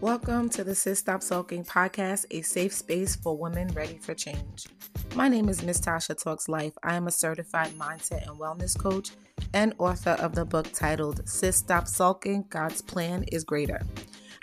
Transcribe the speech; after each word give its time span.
Welcome 0.00 0.48
to 0.50 0.64
the 0.64 0.74
Sis 0.74 0.98
Stop 0.98 1.22
Sulking 1.22 1.62
podcast, 1.62 2.24
a 2.30 2.40
safe 2.40 2.72
space 2.72 3.16
for 3.16 3.36
women 3.36 3.68
ready 3.74 3.98
for 3.98 4.14
change. 4.14 4.66
My 5.14 5.28
name 5.28 5.50
is 5.50 5.62
Miss 5.62 5.78
Tasha 5.78 6.16
Talks 6.16 6.48
Life. 6.48 6.72
I 6.82 6.94
am 6.94 7.06
a 7.06 7.10
certified 7.10 7.72
mindset 7.72 8.26
and 8.26 8.40
wellness 8.40 8.78
coach 8.78 9.10
and 9.52 9.74
author 9.76 10.12
of 10.12 10.34
the 10.34 10.46
book 10.46 10.72
titled 10.72 11.28
Sis 11.28 11.58
Stop 11.58 11.86
Sulking 11.86 12.46
God's 12.48 12.80
Plan 12.80 13.24
is 13.24 13.44
Greater. 13.44 13.82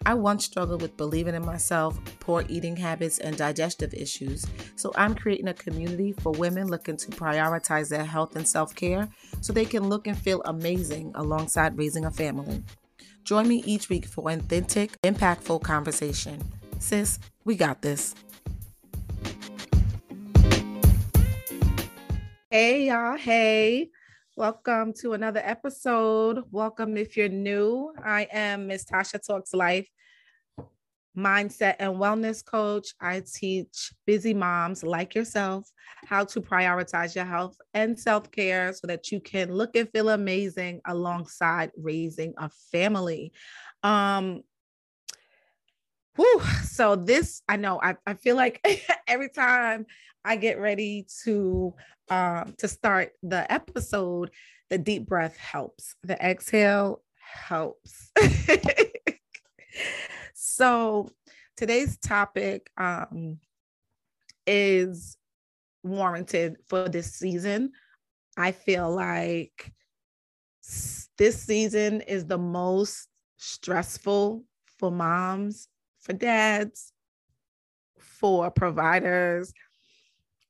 I 0.05 0.13
once 0.13 0.45
struggled 0.45 0.83
with 0.83 0.95
believing 0.95 1.33
in 1.33 1.43
myself, 1.43 1.99
poor 2.19 2.45
eating 2.47 2.77
habits, 2.77 3.17
and 3.17 3.35
digestive 3.35 3.95
issues. 3.95 4.45
So 4.75 4.91
I'm 4.95 5.15
creating 5.15 5.47
a 5.47 5.55
community 5.55 6.13
for 6.21 6.33
women 6.33 6.67
looking 6.67 6.97
to 6.97 7.07
prioritize 7.07 7.89
their 7.89 8.05
health 8.05 8.35
and 8.35 8.47
self 8.47 8.75
care 8.75 9.09
so 9.41 9.53
they 9.53 9.65
can 9.65 9.89
look 9.89 10.05
and 10.05 10.15
feel 10.15 10.43
amazing 10.45 11.13
alongside 11.15 11.79
raising 11.79 12.05
a 12.05 12.11
family. 12.11 12.63
Join 13.27 13.45
me 13.49 13.61
each 13.65 13.89
week 13.89 14.05
for 14.05 14.31
authentic, 14.31 15.01
impactful 15.01 15.61
conversation. 15.61 16.41
Sis, 16.79 17.19
we 17.43 17.57
got 17.57 17.81
this. 17.81 18.15
Hey, 22.49 22.87
y'all. 22.87 23.17
Hey. 23.17 23.89
Welcome 24.37 24.93
to 25.01 25.11
another 25.11 25.41
episode. 25.43 26.41
Welcome 26.51 26.95
if 26.95 27.17
you're 27.17 27.27
new. 27.27 27.91
I 28.01 28.29
am 28.31 28.67
Miss 28.67 28.85
Tasha 28.85 29.19
Talks 29.21 29.53
Life, 29.53 29.89
mindset 31.17 31.75
and 31.79 31.95
wellness 31.95 32.45
coach. 32.45 32.93
I 33.01 33.23
teach 33.25 33.91
busy 34.05 34.33
moms 34.33 34.83
like 34.83 35.15
yourself 35.15 35.69
how 36.05 36.23
to 36.25 36.41
prioritize 36.41 37.15
your 37.15 37.25
health 37.25 37.57
and 37.73 37.99
self 37.99 38.31
care 38.31 38.71
so 38.73 38.87
that 38.87 39.11
you 39.11 39.19
can 39.19 39.51
look 39.51 39.75
and 39.75 39.89
feel 39.89 40.09
amazing 40.09 40.81
alongside 40.85 41.71
raising 41.75 42.33
a 42.37 42.49
family. 42.71 43.33
Um, 43.83 44.43
whew, 46.15 46.41
so 46.63 46.95
this, 46.95 47.41
I 47.49 47.57
know, 47.57 47.79
I, 47.81 47.95
I 48.05 48.13
feel 48.13 48.35
like 48.35 48.65
every 49.07 49.29
time 49.29 49.85
I 50.23 50.35
get 50.35 50.59
ready 50.59 51.07
to 51.23 51.73
um, 52.09 52.53
to 52.59 52.67
start 52.67 53.11
the 53.23 53.51
episode, 53.51 54.31
the 54.69 54.77
deep 54.77 55.07
breath 55.07 55.37
helps. 55.37 55.95
The 56.03 56.15
exhale 56.23 57.01
helps. 57.19 58.11
so 60.57 61.11
today's 61.55 61.99
topic 61.99 62.71
um, 62.77 63.37
is 64.47 65.15
warranted 65.83 66.55
for 66.67 66.89
this 66.89 67.13
season. 67.13 67.71
I 68.35 68.53
feel 68.53 68.89
like 68.89 69.71
this 71.19 71.43
season 71.43 72.01
is 72.01 72.25
the 72.25 72.39
most 72.39 73.07
stressful 73.37 74.45
for 74.79 74.89
moms, 74.91 75.67
for 75.99 76.13
dads, 76.13 76.91
for 77.99 78.49
providers, 78.49 79.53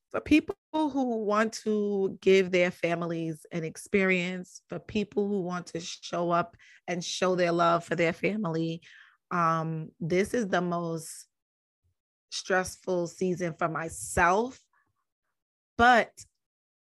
for 0.09 0.22
people 0.22 0.55
who 0.72 1.25
want 1.25 1.52
to 1.66 2.17
give 2.22 2.52
their 2.52 2.72
families 2.72 3.45
an 3.52 3.66
experience, 3.66 4.61
for 4.69 4.80
people 4.80 5.28
who 5.28 5.41
want 5.41 5.67
to 5.67 5.81
show 5.81 6.31
up 6.31 6.55
and 6.88 7.03
show 7.03 7.35
their 7.35 7.52
love 7.52 7.83
for 7.83 7.95
their 7.95 8.13
family. 8.13 8.81
Um, 9.31 9.92
this 10.00 10.33
is 10.33 10.47
the 10.47 10.61
most 10.61 11.28
stressful 12.30 13.08
season 13.08 13.53
for 13.58 13.67
myself 13.67 14.59
but 15.78 16.11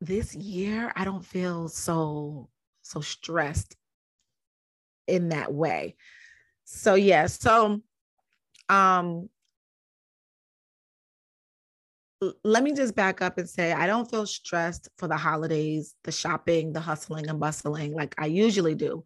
this 0.01 0.35
year, 0.35 0.93
I 0.97 1.05
don't 1.05 1.25
feel 1.25 1.69
so 1.69 2.49
so 2.83 3.01
stressed 3.01 3.77
in 5.07 5.29
that 5.29 5.53
way. 5.53 5.97
So 6.65 6.95
yeah, 6.95 7.27
so 7.27 7.81
um 8.69 9.29
let 12.45 12.63
me 12.63 12.75
just 12.75 12.95
back 12.95 13.23
up 13.23 13.39
and 13.39 13.49
say 13.49 13.73
I 13.73 13.87
don't 13.87 14.11
feel 14.11 14.27
stressed 14.27 14.89
for 14.99 15.09
the 15.09 15.17
holidays, 15.17 15.95
the 16.05 16.13
shopping, 16.13 16.73
the 16.73 16.81
hustling 16.81 17.29
and 17.29 17.41
bustling 17.41 17.95
like 17.95 18.15
I 18.19 18.27
usually 18.27 18.75
do. 18.75 19.05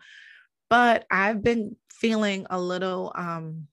But 0.74 1.06
I've 1.08 1.40
been 1.40 1.76
feeling 1.88 2.48
a 2.50 2.60
little 2.60 3.12
um 3.14 3.68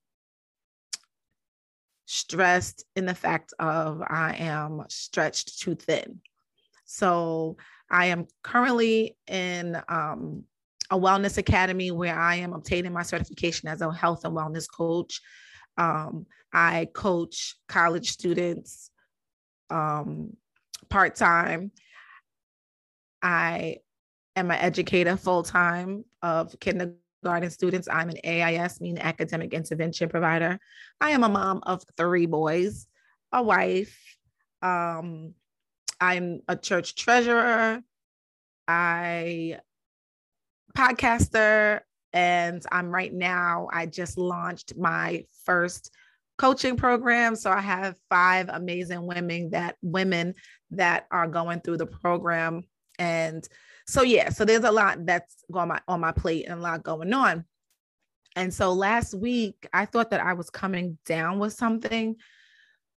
stressed 2.06 2.86
in 2.96 3.08
the 3.08 3.16
fact 3.16 3.56
of 3.58 4.04
I 4.08 4.36
am 4.38 4.84
stretched 4.88 5.60
too 5.60 5.74
thin. 5.74 6.20
So 6.86 7.58
I 7.90 8.06
am 8.06 8.28
currently 8.44 9.18
in 9.26 9.82
um, 9.90 10.44
a 10.92 10.96
wellness 10.96 11.40
academy 11.40 11.90
where 11.90 12.16
I 12.16 12.36
am 12.36 12.54
obtaining 12.54 12.94
my 12.94 13.02
certification 13.02 13.68
as 13.68 13.82
a 13.82 13.92
health 13.92 14.24
and 14.24 14.38
wellness 14.38 14.68
coach. 14.72 15.22
Um, 15.80 16.28
I 16.54 16.88
coach 16.94 17.56
college 17.68 18.12
students 18.12 18.92
um, 19.72 20.38
part 20.88 21.16
time. 21.16 21.72
I 23.24 23.78
am 24.36 24.52
an 24.52 24.60
educator 24.60 25.18
full 25.18 25.44
time 25.44 26.06
of 26.22 26.60
kindergarten 26.60 27.50
students. 27.50 27.88
I'm 27.92 28.10
an 28.10 28.18
AIS, 28.24 28.82
meaning 28.82 29.02
academic 29.02 29.54
intervention 29.54 30.10
provider. 30.10 30.60
I 31.00 31.12
am 31.12 31.24
a 31.24 31.30
mom 31.30 31.62
of 31.64 31.84
three 31.98 32.26
boys, 32.26 32.88
a 33.32 33.42
wife. 33.44 33.98
Um, 34.62 35.34
I'm 36.00 36.42
a 36.48 36.56
church 36.56 36.96
treasurer. 36.96 37.82
I 38.68 39.60
podcaster, 40.76 41.82
and 42.14 42.64
I'm 42.72 42.90
right 42.90 43.14
now. 43.14 43.68
I 43.72 43.86
just 43.86 44.18
launched 44.18 44.78
my 44.78 45.26
first 45.46 45.92
coaching 46.38 46.76
program. 46.76 47.36
So 47.36 47.52
I 47.52 47.62
have 47.62 47.96
five 48.10 48.50
amazing 48.50 49.06
women 49.06 49.52
that 49.52 49.76
women 49.82 50.34
that 50.72 51.06
are 51.12 51.28
going 51.28 51.62
through 51.62 51.78
the 51.78 51.86
program 51.86 52.64
and 52.98 53.48
so 53.88 54.04
yeah, 54.04 54.30
so 54.30 54.46
there's 54.46 54.64
a 54.64 54.72
lot 54.72 55.06
that's 55.06 55.44
on 55.54 55.70
my 55.70 55.80
on 55.88 56.00
my 56.00 56.12
plate 56.12 56.46
and 56.48 56.60
a 56.60 56.62
lot 56.62 56.84
going 56.84 57.14
on. 57.14 57.46
And 58.36 58.54
so 58.54 58.74
last 58.74 59.14
week 59.14 59.68
I 59.74 59.86
thought 59.86 60.12
that 60.12 60.22
I 60.22 60.34
was 60.34 60.50
coming 60.50 60.98
down 61.06 61.40
with 61.40 61.54
something. 61.54 62.16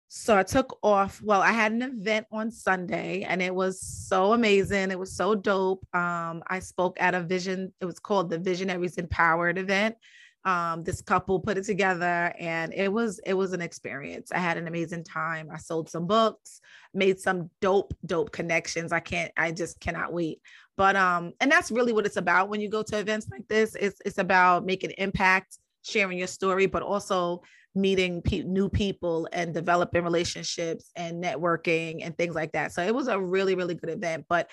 So 0.08 0.36
I 0.36 0.44
took 0.44 0.78
off. 0.82 1.20
Well, 1.22 1.42
I 1.42 1.50
had 1.50 1.72
an 1.72 1.82
event 1.82 2.26
on 2.30 2.52
Sunday 2.52 3.22
and 3.22 3.42
it 3.42 3.52
was 3.52 3.80
so 3.80 4.32
amazing. 4.32 4.92
It 4.92 4.98
was 4.98 5.16
so 5.16 5.34
dope. 5.34 5.84
Um, 5.94 6.42
I 6.46 6.60
spoke 6.60 6.96
at 7.00 7.14
a 7.14 7.20
vision, 7.20 7.72
it 7.80 7.84
was 7.84 7.98
called 7.98 8.30
the 8.30 8.38
Visionaries 8.38 8.96
Empowered 8.96 9.58
event 9.58 9.96
um, 10.44 10.84
this 10.84 11.00
couple 11.00 11.40
put 11.40 11.56
it 11.56 11.64
together 11.64 12.34
and 12.38 12.74
it 12.74 12.92
was 12.92 13.18
it 13.24 13.34
was 13.34 13.52
an 13.52 13.62
experience. 13.62 14.30
I 14.30 14.38
had 14.38 14.58
an 14.58 14.68
amazing 14.68 15.04
time. 15.04 15.48
I 15.52 15.58
sold 15.58 15.88
some 15.88 16.06
books 16.06 16.60
made 16.94 17.18
some 17.18 17.50
dope 17.60 17.92
dope 18.06 18.30
connections. 18.30 18.92
I 18.92 19.00
can't 19.00 19.32
i 19.36 19.50
just 19.50 19.80
cannot 19.80 20.12
wait. 20.12 20.40
But 20.76 20.96
um 20.96 21.32
and 21.40 21.50
that's 21.50 21.70
really 21.70 21.92
what 21.92 22.06
it's 22.06 22.16
about 22.16 22.48
when 22.48 22.60
you 22.60 22.68
go 22.68 22.82
to 22.82 22.98
events 22.98 23.28
like 23.30 23.46
this. 23.48 23.74
It's 23.74 24.00
it's 24.04 24.18
about 24.18 24.64
making 24.64 24.92
impact 24.98 25.58
sharing 25.82 26.16
your 26.16 26.26
story 26.26 26.66
but 26.66 26.82
also 26.82 27.42
meeting 27.74 28.22
pe- 28.22 28.42
new 28.42 28.68
people 28.68 29.28
and 29.32 29.52
developing 29.52 30.04
relationships 30.04 30.90
and 30.94 31.22
networking 31.22 31.98
and 32.02 32.16
things 32.16 32.34
like 32.34 32.52
that. 32.52 32.72
So 32.72 32.82
it 32.82 32.94
was 32.94 33.08
a 33.08 33.20
really 33.20 33.54
really 33.54 33.74
good 33.74 33.90
event. 33.90 34.26
But 34.28 34.48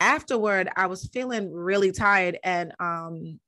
afterward 0.00 0.68
i 0.76 0.86
was 0.86 1.08
feeling 1.12 1.52
really 1.52 1.92
tired 1.92 2.36
and 2.42 2.72
um 2.80 3.38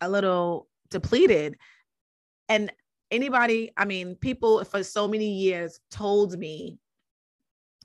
a 0.00 0.08
little 0.08 0.68
depleted. 0.90 1.56
And 2.48 2.72
anybody, 3.10 3.72
I 3.76 3.84
mean, 3.84 4.16
people 4.16 4.64
for 4.64 4.82
so 4.82 5.08
many 5.08 5.30
years 5.30 5.80
told 5.90 6.38
me 6.38 6.78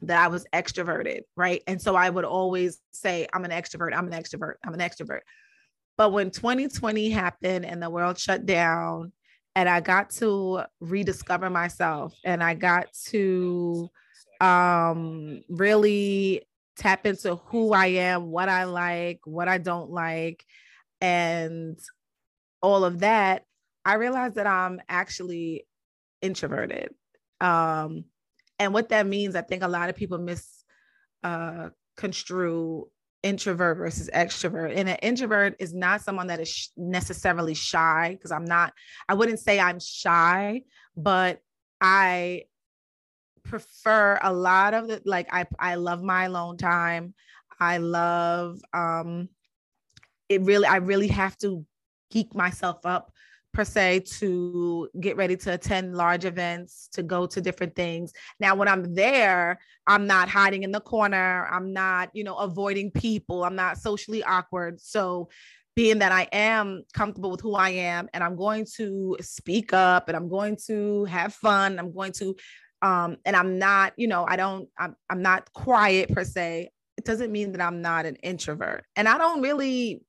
that 0.02 0.24
I 0.24 0.28
was 0.28 0.46
extroverted, 0.54 1.22
right? 1.36 1.62
And 1.68 1.82
so 1.82 1.96
I 1.96 2.10
would 2.10 2.26
always 2.26 2.80
say, 2.92 3.28
I'm 3.34 3.46
an 3.46 3.52
extrovert, 3.52 3.96
I'm 3.96 4.12
an 4.12 4.14
extrovert, 4.14 4.56
I'm 4.66 4.74
an 4.74 4.80
extrovert. 4.80 5.22
But 5.98 6.12
when 6.12 6.32
2020 6.32 7.10
happened 7.10 7.66
and 7.66 7.82
the 7.82 7.90
world 7.90 8.18
shut 8.18 8.46
down, 8.46 9.12
and 9.56 9.70
I 9.70 9.82
got 9.82 10.10
to 10.12 10.64
rediscover 10.80 11.50
myself 11.50 12.16
and 12.24 12.44
I 12.44 12.56
got 12.56 12.88
to 13.10 13.90
um, 14.42 15.44
really 15.48 16.42
tap 16.76 17.06
into 17.06 17.36
who 17.36 17.72
I 17.74 17.86
am, 17.88 18.32
what 18.32 18.50
I 18.50 18.64
like, 18.64 19.22
what 19.26 19.48
I 19.48 19.60
don't 19.60 19.92
like, 19.92 20.44
and 21.02 21.78
all 22.64 22.86
of 22.86 23.02
that, 23.02 23.44
I 23.86 23.96
realized 23.96 24.36
that 24.36 24.48
I'm 24.48 24.82
actually 24.88 25.68
introverted. 26.22 26.90
Um, 27.42 28.06
and 28.58 28.74
what 28.74 28.90
that 28.90 29.06
means, 29.06 29.36
I 29.36 29.42
think 29.42 29.62
a 29.62 29.68
lot 29.68 29.90
of 29.90 29.96
people 29.96 30.18
misconstrue 31.24 32.82
uh, 32.82 32.86
introvert 33.22 33.78
versus 33.78 34.10
extrovert. 34.14 34.74
And 34.76 34.88
an 34.90 34.98
introvert 35.02 35.58
is 35.60 35.74
not 35.74 36.02
someone 36.02 36.28
that 36.28 36.40
is 36.40 36.48
sh- 36.50 36.70
necessarily 36.78 37.54
shy, 37.54 38.12
because 38.16 38.32
I'm 38.32 38.46
not, 38.46 38.74
I 39.10 39.16
wouldn't 39.16 39.40
say 39.40 39.60
I'm 39.60 39.80
shy, 39.82 40.62
but 40.96 41.42
I 41.82 42.44
prefer 43.44 44.18
a 44.24 44.32
lot 44.32 44.74
of 44.74 44.88
the 44.88 45.02
like 45.06 45.28
I 45.32 45.46
I 45.60 45.76
love 45.76 46.02
my 46.02 46.24
alone 46.26 46.56
time. 46.56 47.14
I 47.60 47.78
love 47.80 48.62
um 48.74 49.28
it 50.30 50.42
really 50.44 50.66
I 50.66 50.78
really 50.78 51.10
have 51.10 51.38
to 51.40 51.66
geek 52.14 52.36
myself 52.36 52.86
up 52.86 53.12
per 53.54 53.64
se 53.64 54.00
to 54.00 54.90
get 55.00 55.16
ready 55.16 55.38
to 55.38 55.54
attend 55.54 55.96
large 55.96 56.26
events, 56.26 56.90
to 56.94 57.04
go 57.04 57.28
to 57.28 57.40
different 57.40 57.76
things. 57.76 58.12
Now, 58.40 58.56
when 58.56 58.68
I'm 58.68 58.96
there, 58.96 59.60
I'm 59.86 60.08
not 60.08 60.28
hiding 60.28 60.64
in 60.64 60.72
the 60.72 60.82
corner. 60.82 61.48
I'm 61.52 61.72
not, 61.72 62.10
you 62.14 62.24
know, 62.24 62.36
avoiding 62.36 62.92
people. 62.92 63.44
I'm 63.44 63.56
not 63.56 63.78
socially 63.78 64.24
awkward. 64.24 64.82
So, 64.82 65.30
being 65.76 66.00
that 66.00 66.12
I 66.12 66.28
am 66.32 66.84
comfortable 66.94 67.32
with 67.32 67.42
who 67.42 67.56
I 67.56 67.70
am 67.70 68.08
and 68.14 68.24
I'm 68.24 68.36
going 68.36 68.68
to 68.76 69.18
speak 69.22 69.74
up 69.74 70.08
and 70.08 70.16
I'm 70.16 70.30
going 70.30 70.56
to 70.68 71.06
have 71.06 71.34
fun, 71.34 71.80
I'm 71.80 71.92
going 71.92 72.12
to 72.14 72.36
um 72.84 73.18
and 73.26 73.36
I'm 73.36 73.58
not, 73.58 73.94
you 73.98 74.08
know, 74.08 74.24
I 74.28 74.36
don't 74.36 74.70
I'm 74.78 74.96
I'm 75.10 75.24
not 75.24 75.52
quiet 75.54 76.14
per 76.14 76.24
se. 76.24 76.70
It 76.98 77.06
doesn't 77.06 77.32
mean 77.32 77.54
that 77.54 77.62
I'm 77.62 77.82
not 77.82 78.06
an 78.06 78.18
introvert. 78.18 78.86
And 78.96 79.08
I 79.08 79.18
don't 79.18 79.42
really 79.42 80.04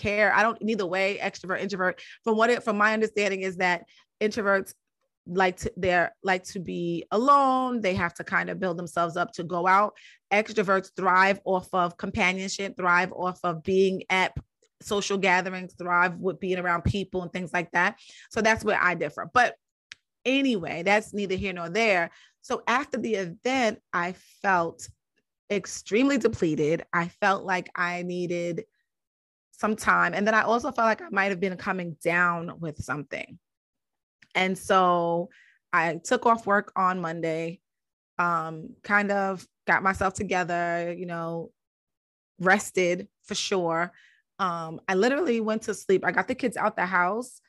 care. 0.00 0.32
I 0.34 0.42
don't 0.42 0.60
neither 0.62 0.86
way, 0.86 1.18
extrovert, 1.22 1.60
introvert. 1.60 2.00
From 2.24 2.36
what 2.36 2.50
it 2.50 2.62
from 2.62 2.78
my 2.78 2.92
understanding 2.92 3.42
is 3.42 3.56
that 3.56 3.84
introverts 4.20 4.74
like 5.26 5.58
to 5.58 5.72
they're 5.76 6.14
like 6.22 6.44
to 6.44 6.60
be 6.60 7.04
alone. 7.10 7.80
They 7.80 7.94
have 7.94 8.14
to 8.14 8.24
kind 8.24 8.50
of 8.50 8.58
build 8.58 8.78
themselves 8.78 9.16
up 9.16 9.32
to 9.32 9.44
go 9.44 9.66
out. 9.66 9.94
Extroverts 10.32 10.90
thrive 10.96 11.40
off 11.44 11.68
of 11.72 11.96
companionship 11.96 12.76
thrive 12.76 13.12
off 13.12 13.38
of 13.44 13.62
being 13.62 14.02
at 14.10 14.32
social 14.82 15.18
gatherings 15.18 15.74
thrive 15.74 16.16
with 16.16 16.40
being 16.40 16.58
around 16.58 16.82
people 16.82 17.22
and 17.22 17.32
things 17.32 17.52
like 17.52 17.70
that. 17.72 17.98
So 18.30 18.40
that's 18.40 18.64
where 18.64 18.80
i 18.80 18.94
differ. 18.94 19.30
But 19.32 19.54
anyway 20.24 20.82
that's 20.82 21.14
neither 21.14 21.36
here 21.36 21.52
nor 21.52 21.68
there. 21.68 22.10
So 22.42 22.62
after 22.66 22.98
the 22.98 23.14
event 23.14 23.80
i 23.92 24.14
felt 24.42 24.88
extremely 25.50 26.16
depleted. 26.16 26.84
I 26.92 27.08
felt 27.08 27.44
like 27.44 27.70
i 27.74 28.02
needed 28.02 28.64
some 29.60 29.76
time. 29.76 30.14
And 30.14 30.26
then 30.26 30.34
I 30.34 30.42
also 30.42 30.72
felt 30.72 30.86
like 30.86 31.02
I 31.02 31.10
might 31.10 31.30
have 31.30 31.38
been 31.38 31.56
coming 31.58 31.96
down 32.02 32.52
with 32.60 32.82
something. 32.82 33.38
And 34.34 34.56
so 34.56 35.28
I 35.72 36.00
took 36.02 36.24
off 36.24 36.46
work 36.46 36.72
on 36.74 37.00
Monday, 37.00 37.60
um, 38.18 38.70
kind 38.82 39.12
of 39.12 39.46
got 39.66 39.82
myself 39.82 40.14
together, 40.14 40.94
you 40.96 41.04
know, 41.04 41.50
rested 42.38 43.06
for 43.24 43.34
sure. 43.34 43.92
Um, 44.38 44.80
I 44.88 44.94
literally 44.94 45.40
went 45.42 45.62
to 45.62 45.74
sleep. 45.74 46.06
I 46.06 46.12
got 46.12 46.26
the 46.26 46.34
kids 46.34 46.56
out 46.56 46.76
the 46.76 46.86
house. 46.86 47.42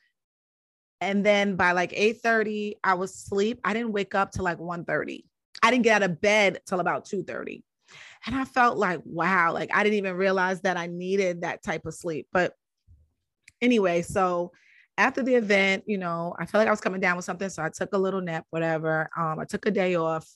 And 1.00 1.24
then 1.24 1.56
by 1.56 1.72
like 1.72 1.94
8 1.96 2.20
30, 2.20 2.76
I 2.84 2.94
was 2.94 3.12
asleep. 3.14 3.58
I 3.64 3.72
didn't 3.72 3.92
wake 3.92 4.14
up 4.14 4.32
till 4.32 4.44
like 4.44 4.58
1 4.58 4.84
30. 4.84 5.24
I 5.62 5.70
didn't 5.70 5.84
get 5.84 6.02
out 6.02 6.10
of 6.10 6.20
bed 6.20 6.60
till 6.66 6.80
about 6.80 7.06
2 7.06 7.24
30. 7.24 7.64
And 8.26 8.36
I 8.36 8.44
felt 8.44 8.78
like, 8.78 9.00
wow, 9.04 9.52
like 9.52 9.70
I 9.74 9.82
didn't 9.82 9.98
even 9.98 10.16
realize 10.16 10.60
that 10.62 10.76
I 10.76 10.86
needed 10.86 11.40
that 11.42 11.62
type 11.62 11.86
of 11.86 11.94
sleep. 11.94 12.28
But 12.32 12.54
anyway, 13.60 14.02
so 14.02 14.52
after 14.98 15.22
the 15.22 15.34
event, 15.34 15.84
you 15.86 15.98
know, 15.98 16.34
I 16.38 16.46
felt 16.46 16.60
like 16.60 16.68
I 16.68 16.72
was 16.72 16.80
coming 16.80 17.00
down 17.00 17.16
with 17.16 17.24
something. 17.24 17.48
So 17.48 17.62
I 17.62 17.70
took 17.70 17.92
a 17.92 17.98
little 17.98 18.20
nap, 18.20 18.46
whatever. 18.50 19.10
Um, 19.16 19.38
I 19.40 19.44
took 19.44 19.66
a 19.66 19.70
day 19.70 19.94
off. 19.94 20.28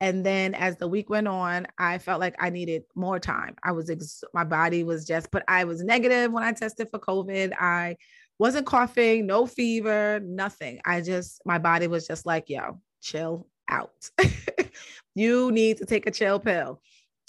And 0.00 0.24
then 0.24 0.54
as 0.54 0.76
the 0.76 0.86
week 0.86 1.10
went 1.10 1.26
on, 1.26 1.66
I 1.76 1.98
felt 1.98 2.20
like 2.20 2.36
I 2.38 2.50
needed 2.50 2.84
more 2.94 3.18
time. 3.18 3.56
I 3.64 3.72
was, 3.72 3.90
ex- 3.90 4.22
my 4.32 4.44
body 4.44 4.84
was 4.84 5.04
just, 5.04 5.30
but 5.32 5.42
I 5.48 5.64
was 5.64 5.82
negative 5.82 6.30
when 6.30 6.44
I 6.44 6.52
tested 6.52 6.88
for 6.90 7.00
COVID. 7.00 7.52
I 7.58 7.96
wasn't 8.38 8.66
coughing, 8.66 9.26
no 9.26 9.44
fever, 9.44 10.20
nothing. 10.22 10.80
I 10.86 11.00
just, 11.00 11.42
my 11.44 11.58
body 11.58 11.88
was 11.88 12.06
just 12.06 12.26
like, 12.26 12.48
yo, 12.48 12.80
chill 13.02 13.48
out. 13.68 14.08
you 15.16 15.50
need 15.50 15.78
to 15.78 15.84
take 15.84 16.06
a 16.06 16.12
chill 16.12 16.38
pill 16.38 16.80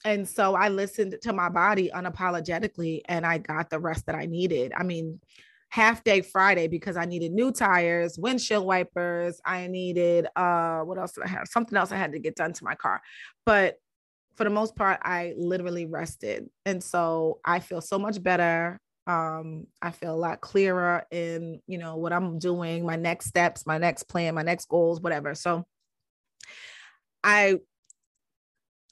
and 0.05 0.27
so 0.27 0.55
I 0.55 0.69
listened 0.69 1.17
to 1.21 1.33
my 1.33 1.49
body 1.49 1.91
unapologetically 1.93 3.01
and 3.05 3.25
I 3.25 3.37
got 3.37 3.69
the 3.69 3.79
rest 3.79 4.05
that 4.05 4.15
I 4.15 4.25
needed. 4.25 4.71
I 4.75 4.83
mean, 4.83 5.19
half 5.69 6.03
day 6.03 6.21
Friday 6.21 6.67
because 6.67 6.97
I 6.97 7.05
needed 7.05 7.31
new 7.31 7.51
tires, 7.51 8.17
windshield 8.17 8.65
wipers, 8.65 9.39
I 9.45 9.67
needed 9.67 10.27
uh 10.35 10.79
what 10.81 10.97
else 10.97 11.11
did 11.13 11.25
I 11.25 11.27
have? 11.27 11.47
Something 11.47 11.77
else 11.77 11.91
I 11.91 11.97
had 11.97 12.13
to 12.13 12.19
get 12.19 12.35
done 12.35 12.53
to 12.53 12.63
my 12.63 12.75
car. 12.75 13.01
But 13.45 13.77
for 14.35 14.45
the 14.45 14.49
most 14.49 14.75
part, 14.75 14.99
I 15.03 15.33
literally 15.37 15.85
rested. 15.85 16.49
And 16.65 16.81
so 16.81 17.39
I 17.43 17.59
feel 17.59 17.81
so 17.81 17.99
much 17.99 18.23
better. 18.23 18.79
Um, 19.05 19.67
I 19.81 19.91
feel 19.91 20.13
a 20.13 20.15
lot 20.15 20.39
clearer 20.39 21.03
in, 21.11 21.61
you 21.67 21.77
know, 21.77 21.97
what 21.97 22.13
I'm 22.13 22.39
doing, 22.39 22.85
my 22.85 22.95
next 22.95 23.25
steps, 23.25 23.65
my 23.65 23.77
next 23.77 24.03
plan, 24.03 24.35
my 24.35 24.43
next 24.43 24.69
goals, 24.69 25.01
whatever. 25.01 25.35
So 25.35 25.65
I 27.21 27.57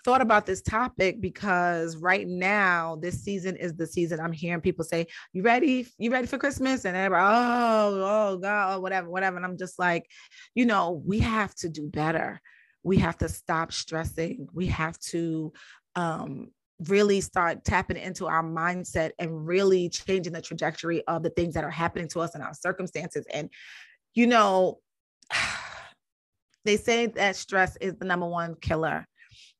thought 0.07 0.21
about 0.21 0.45
this 0.45 0.61
topic 0.61 1.19
because 1.19 1.97
right 1.97 2.29
now 2.29 2.97
this 3.01 3.21
season 3.21 3.57
is 3.57 3.73
the 3.73 3.85
season 3.85 4.21
I'm 4.21 4.31
hearing 4.31 4.61
people 4.61 4.85
say, 4.85 5.05
"You 5.33 5.43
ready? 5.43 5.85
You 5.97 6.11
ready 6.11 6.27
for 6.27 6.37
Christmas?" 6.37 6.85
And 6.85 6.95
everybody, 6.95 7.25
"Oh, 7.25 8.31
oh 8.31 8.37
God, 8.37 8.81
whatever, 8.81 9.09
whatever." 9.09 9.35
And 9.35 9.45
I'm 9.45 9.57
just 9.57 9.77
like, 9.77 10.09
you 10.55 10.65
know, 10.65 11.03
we 11.05 11.19
have 11.19 11.53
to 11.55 11.67
do 11.67 11.89
better. 11.89 12.39
We 12.83 12.95
have 12.99 13.17
to 13.17 13.27
stop 13.27 13.73
stressing. 13.73 14.47
We 14.53 14.67
have 14.67 14.97
to 15.11 15.51
um, 15.95 16.51
really 16.87 17.19
start 17.19 17.65
tapping 17.65 17.97
into 17.97 18.27
our 18.27 18.43
mindset 18.43 19.11
and 19.19 19.45
really 19.45 19.89
changing 19.89 20.31
the 20.31 20.41
trajectory 20.41 21.05
of 21.07 21.21
the 21.21 21.31
things 21.31 21.53
that 21.55 21.65
are 21.65 21.69
happening 21.69 22.07
to 22.09 22.21
us 22.21 22.33
and 22.33 22.41
our 22.41 22.53
circumstances. 22.53 23.25
And 23.33 23.49
you 24.15 24.25
know. 24.25 24.79
They 26.65 26.75
say 26.75 27.05
that 27.05 27.37
stress 27.37 27.77
is 27.79 27.95
the 27.95 28.03
number 28.03 28.27
one 28.27 28.55
killer 28.59 29.07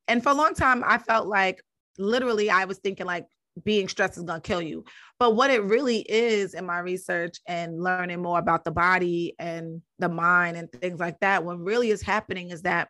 and 0.08 0.24
for 0.24 0.30
a 0.30 0.36
long 0.36 0.54
time, 0.54 0.84
I 0.86 0.98
felt 0.98 1.28
like 1.28 1.62
literally 1.98 2.50
I 2.50 2.66
was 2.66 2.78
thinking 2.80 3.06
like 3.06 3.26
being 3.64 3.88
stressed 3.88 4.18
is 4.18 4.24
going 4.24 4.42
to 4.42 4.48
kill 4.48 4.62
you. 4.62 4.84
But 5.20 5.36
what 5.36 5.50
it 5.50 5.64
really 5.64 6.00
is 6.00 6.54
in 6.54 6.66
my 6.66 6.80
research 6.80 7.38
and 7.48 7.82
learning 7.82 8.22
more 8.22 8.40
about 8.40 8.64
the 8.64 8.72
body 8.72 9.36
and 9.40 9.82
the 10.00 10.10
mind 10.10 10.58
and 10.58 10.72
things 10.72 11.00
like 11.00 11.20
that, 11.22 11.44
what 11.44 11.60
really 11.60 11.90
is 11.90 12.02
happening 12.02 12.52
is 12.52 12.62
that 12.64 12.90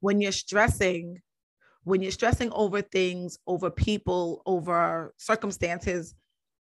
when 0.00 0.20
you're 0.20 0.32
stressing, 0.32 1.20
when 1.84 2.02
you're 2.02 2.12
stressing 2.12 2.52
over 2.52 2.82
things, 2.82 3.38
over 3.46 3.70
people, 3.70 4.42
over 4.46 5.12
circumstances, 5.16 6.14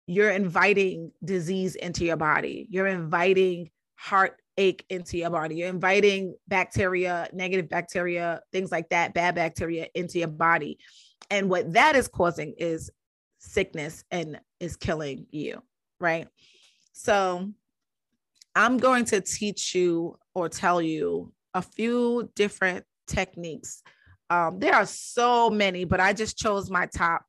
you're 0.07 0.31
inviting 0.31 1.11
disease 1.23 1.75
into 1.75 2.05
your 2.05 2.17
body. 2.17 2.67
You're 2.69 2.87
inviting 2.87 3.69
heart 3.95 4.41
ache 4.57 4.85
into 4.89 5.17
your 5.17 5.29
body. 5.29 5.55
You're 5.55 5.69
inviting 5.69 6.35
bacteria, 6.47 7.27
negative 7.33 7.69
bacteria, 7.69 8.41
things 8.51 8.71
like 8.71 8.89
that, 8.89 9.13
bad 9.13 9.35
bacteria 9.35 9.87
into 9.95 10.19
your 10.19 10.27
body. 10.27 10.79
And 11.29 11.49
what 11.49 11.73
that 11.73 11.95
is 11.95 12.07
causing 12.07 12.53
is 12.57 12.91
sickness 13.39 14.03
and 14.11 14.39
is 14.59 14.75
killing 14.75 15.25
you, 15.31 15.61
right? 15.99 16.27
So 16.93 17.51
I'm 18.55 18.77
going 18.77 19.05
to 19.05 19.21
teach 19.21 19.73
you 19.73 20.17
or 20.35 20.49
tell 20.49 20.81
you 20.81 21.33
a 21.53 21.61
few 21.61 22.29
different 22.35 22.85
techniques. 23.07 23.81
Um, 24.29 24.59
there 24.59 24.75
are 24.75 24.85
so 24.85 25.49
many, 25.49 25.85
but 25.85 25.99
I 25.99 26.13
just 26.13 26.37
chose 26.37 26.69
my 26.69 26.85
top 26.87 27.25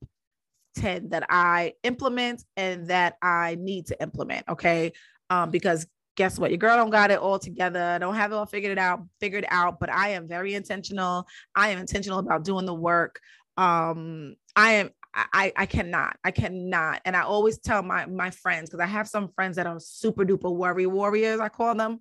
10 0.77 1.11
that 1.11 1.27
I 1.29 1.75
implement 1.83 2.45
and 2.57 2.89
that 2.89 3.17
I 3.23 3.57
need 3.59 3.87
to 3.87 4.03
implement. 4.03 4.49
Okay. 4.49 4.93
Um, 5.31 5.51
because 5.51 5.87
guess 6.17 6.39
what? 6.39 6.51
Your 6.51 6.59
girl 6.59 6.77
don't 6.77 6.91
got 6.91 7.11
it 7.11 7.19
all 7.19 7.39
together. 7.39 7.99
Don't 8.01 8.15
have 8.15 8.33
it 8.33 8.35
all 8.35 8.47
figured 8.47 8.73
it 8.73 8.79
out, 8.79 9.03
figured 9.21 9.47
out, 9.49 9.81
but 9.81 9.91
I 9.91 10.11
am 10.11 10.29
very 10.29 10.55
intentional. 10.55 11.27
I 11.55 11.71
am 11.71 11.79
intentional 11.79 12.19
about 12.19 12.45
doing 12.45 12.67
the 12.67 12.75
work. 12.75 13.21
Um, 13.57 14.37
I 14.57 14.73
am 14.73 14.91
I, 15.15 15.53
I 15.57 15.67
cannot, 15.67 16.17
I 16.25 16.33
cannot. 16.33 17.01
And 17.05 17.17
I 17.17 17.23
always 17.23 17.59
tell 17.59 17.83
my 17.83 18.07
my 18.07 18.31
friends, 18.31 18.69
because 18.69 18.83
I 18.83 18.87
have 18.87 19.09
some 19.09 19.29
friends 19.29 19.57
that 19.57 19.67
are 19.67 19.79
super 19.79 20.25
duper 20.25 20.55
worry 20.55 20.87
warriors, 20.87 21.41
I 21.41 21.49
call 21.49 21.75
them. 21.75 22.01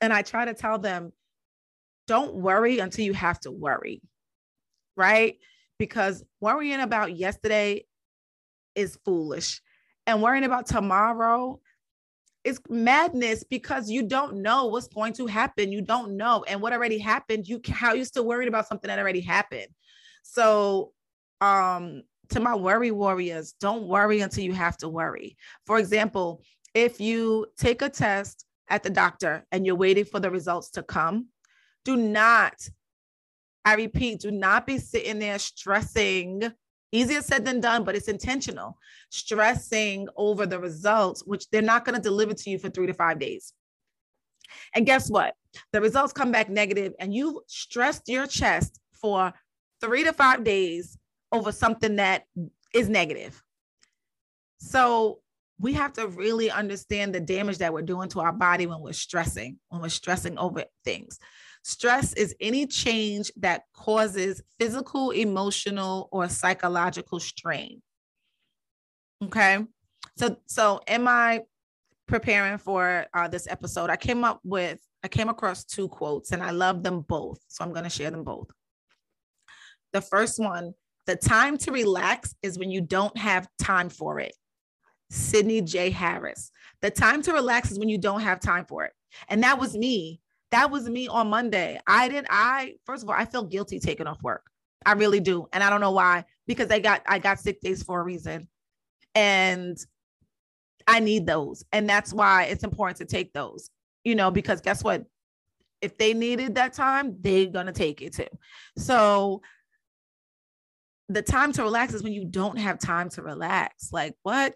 And 0.00 0.12
I 0.12 0.22
try 0.22 0.44
to 0.44 0.54
tell 0.54 0.78
them, 0.78 1.12
don't 2.06 2.34
worry 2.34 2.78
until 2.78 3.04
you 3.04 3.14
have 3.14 3.40
to 3.40 3.50
worry. 3.50 4.02
Right. 4.96 5.38
Because 5.78 6.24
worrying 6.40 6.80
about 6.80 7.16
yesterday 7.16 7.86
is 8.74 8.98
foolish. 9.04 9.60
And 10.06 10.22
worrying 10.22 10.44
about 10.44 10.66
tomorrow 10.66 11.60
it's 12.44 12.60
madness 12.68 13.42
because 13.42 13.90
you 13.90 14.02
don't 14.02 14.42
know 14.42 14.66
what's 14.66 14.88
going 14.88 15.14
to 15.14 15.26
happen. 15.26 15.72
You 15.72 15.80
don't 15.80 16.16
know. 16.16 16.44
And 16.46 16.60
what 16.60 16.72
already 16.72 16.98
happened, 16.98 17.48
you 17.48 17.60
how 17.68 17.94
you 17.94 18.04
still 18.04 18.26
worried 18.26 18.48
about 18.48 18.68
something 18.68 18.88
that 18.88 18.98
already 18.98 19.20
happened. 19.20 19.68
So 20.22 20.92
um 21.40 22.02
to 22.30 22.40
my 22.40 22.54
worry 22.54 22.90
warriors, 22.90 23.54
don't 23.60 23.86
worry 23.86 24.20
until 24.20 24.44
you 24.44 24.52
have 24.52 24.76
to 24.78 24.88
worry. 24.88 25.36
For 25.66 25.78
example, 25.78 26.42
if 26.74 27.00
you 27.00 27.46
take 27.58 27.82
a 27.82 27.88
test 27.88 28.46
at 28.68 28.82
the 28.82 28.90
doctor 28.90 29.44
and 29.52 29.66
you're 29.66 29.74
waiting 29.74 30.04
for 30.04 30.20
the 30.20 30.30
results 30.30 30.70
to 30.70 30.82
come, 30.82 31.28
do 31.84 31.96
not, 31.96 32.54
I 33.64 33.74
repeat, 33.74 34.20
do 34.20 34.30
not 34.30 34.66
be 34.66 34.78
sitting 34.78 35.18
there 35.18 35.38
stressing 35.38 36.50
Easier 36.94 37.22
said 37.22 37.44
than 37.44 37.60
done, 37.60 37.82
but 37.82 37.96
it's 37.96 38.06
intentional. 38.06 38.78
Stressing 39.10 40.06
over 40.16 40.46
the 40.46 40.60
results, 40.60 41.24
which 41.26 41.50
they're 41.50 41.60
not 41.60 41.84
going 41.84 41.96
to 41.96 42.00
deliver 42.00 42.34
to 42.34 42.50
you 42.50 42.56
for 42.56 42.70
three 42.70 42.86
to 42.86 42.94
five 42.94 43.18
days. 43.18 43.52
And 44.76 44.86
guess 44.86 45.10
what? 45.10 45.34
The 45.72 45.80
results 45.80 46.12
come 46.12 46.30
back 46.30 46.48
negative, 46.48 46.92
and 47.00 47.12
you've 47.12 47.38
stressed 47.48 48.08
your 48.08 48.28
chest 48.28 48.78
for 48.92 49.32
three 49.80 50.04
to 50.04 50.12
five 50.12 50.44
days 50.44 50.96
over 51.32 51.50
something 51.50 51.96
that 51.96 52.26
is 52.72 52.88
negative. 52.88 53.42
So 54.58 55.18
we 55.58 55.72
have 55.72 55.94
to 55.94 56.06
really 56.06 56.48
understand 56.48 57.12
the 57.12 57.20
damage 57.20 57.58
that 57.58 57.72
we're 57.72 57.82
doing 57.82 58.08
to 58.10 58.20
our 58.20 58.32
body 58.32 58.66
when 58.66 58.80
we're 58.80 58.92
stressing, 58.92 59.58
when 59.68 59.82
we're 59.82 59.88
stressing 59.88 60.38
over 60.38 60.62
things. 60.84 61.18
Stress 61.66 62.12
is 62.12 62.34
any 62.40 62.66
change 62.66 63.32
that 63.38 63.62
causes 63.72 64.42
physical, 64.60 65.12
emotional, 65.12 66.10
or 66.12 66.28
psychological 66.28 67.18
strain. 67.18 67.80
Okay. 69.24 69.64
So, 70.18 70.36
so 70.46 70.82
am 70.86 71.08
I 71.08 71.40
preparing 72.06 72.58
for 72.58 73.06
uh, 73.14 73.28
this 73.28 73.48
episode? 73.48 73.88
I 73.88 73.96
came 73.96 74.24
up 74.24 74.40
with, 74.44 74.78
I 75.02 75.08
came 75.08 75.30
across 75.30 75.64
two 75.64 75.88
quotes 75.88 76.32
and 76.32 76.42
I 76.42 76.50
love 76.50 76.82
them 76.82 77.00
both. 77.00 77.38
So 77.48 77.64
I'm 77.64 77.72
going 77.72 77.84
to 77.84 77.90
share 77.90 78.10
them 78.10 78.24
both. 78.24 78.50
The 79.94 80.02
first 80.02 80.38
one 80.38 80.74
the 81.06 81.16
time 81.16 81.56
to 81.58 81.72
relax 81.72 82.34
is 82.42 82.58
when 82.58 82.70
you 82.70 82.80
don't 82.80 83.16
have 83.16 83.48
time 83.58 83.88
for 83.88 84.20
it. 84.20 84.34
Sydney 85.10 85.60
J. 85.60 85.90
Harris. 85.90 86.50
The 86.82 86.90
time 86.90 87.22
to 87.22 87.32
relax 87.32 87.70
is 87.70 87.78
when 87.78 87.88
you 87.88 87.98
don't 87.98 88.20
have 88.20 88.40
time 88.40 88.64
for 88.64 88.84
it. 88.84 88.92
And 89.28 89.42
that 89.42 89.58
was 89.58 89.76
me. 89.76 90.20
That 90.54 90.70
was 90.70 90.88
me 90.88 91.08
on 91.08 91.30
Monday. 91.30 91.80
I 91.84 92.08
didn't, 92.08 92.28
I, 92.30 92.74
first 92.86 93.02
of 93.02 93.08
all, 93.08 93.16
I 93.16 93.24
feel 93.24 93.42
guilty 93.42 93.80
taking 93.80 94.06
off 94.06 94.22
work. 94.22 94.46
I 94.86 94.92
really 94.92 95.18
do. 95.18 95.48
And 95.52 95.64
I 95.64 95.68
don't 95.68 95.80
know 95.80 95.90
why, 95.90 96.26
because 96.46 96.70
I 96.70 96.78
got, 96.78 97.02
I 97.08 97.18
got 97.18 97.40
sick 97.40 97.60
days 97.60 97.82
for 97.82 98.00
a 98.00 98.04
reason. 98.04 98.46
And 99.16 99.76
I 100.86 101.00
need 101.00 101.26
those. 101.26 101.64
And 101.72 101.88
that's 101.88 102.12
why 102.12 102.44
it's 102.44 102.62
important 102.62 102.98
to 102.98 103.04
take 103.04 103.32
those, 103.32 103.68
you 104.04 104.14
know, 104.14 104.30
because 104.30 104.60
guess 104.60 104.84
what? 104.84 105.04
If 105.82 105.98
they 105.98 106.14
needed 106.14 106.54
that 106.54 106.72
time, 106.72 107.16
they're 107.20 107.46
to 107.46 107.72
take 107.72 108.00
it 108.00 108.14
too. 108.14 108.28
So 108.78 109.42
the 111.08 111.22
time 111.22 111.52
to 111.54 111.64
relax 111.64 111.94
is 111.94 112.04
when 112.04 112.12
you 112.12 112.26
don't 112.26 112.60
have 112.60 112.78
time 112.78 113.08
to 113.10 113.22
relax. 113.22 113.88
Like, 113.90 114.14
what? 114.22 114.54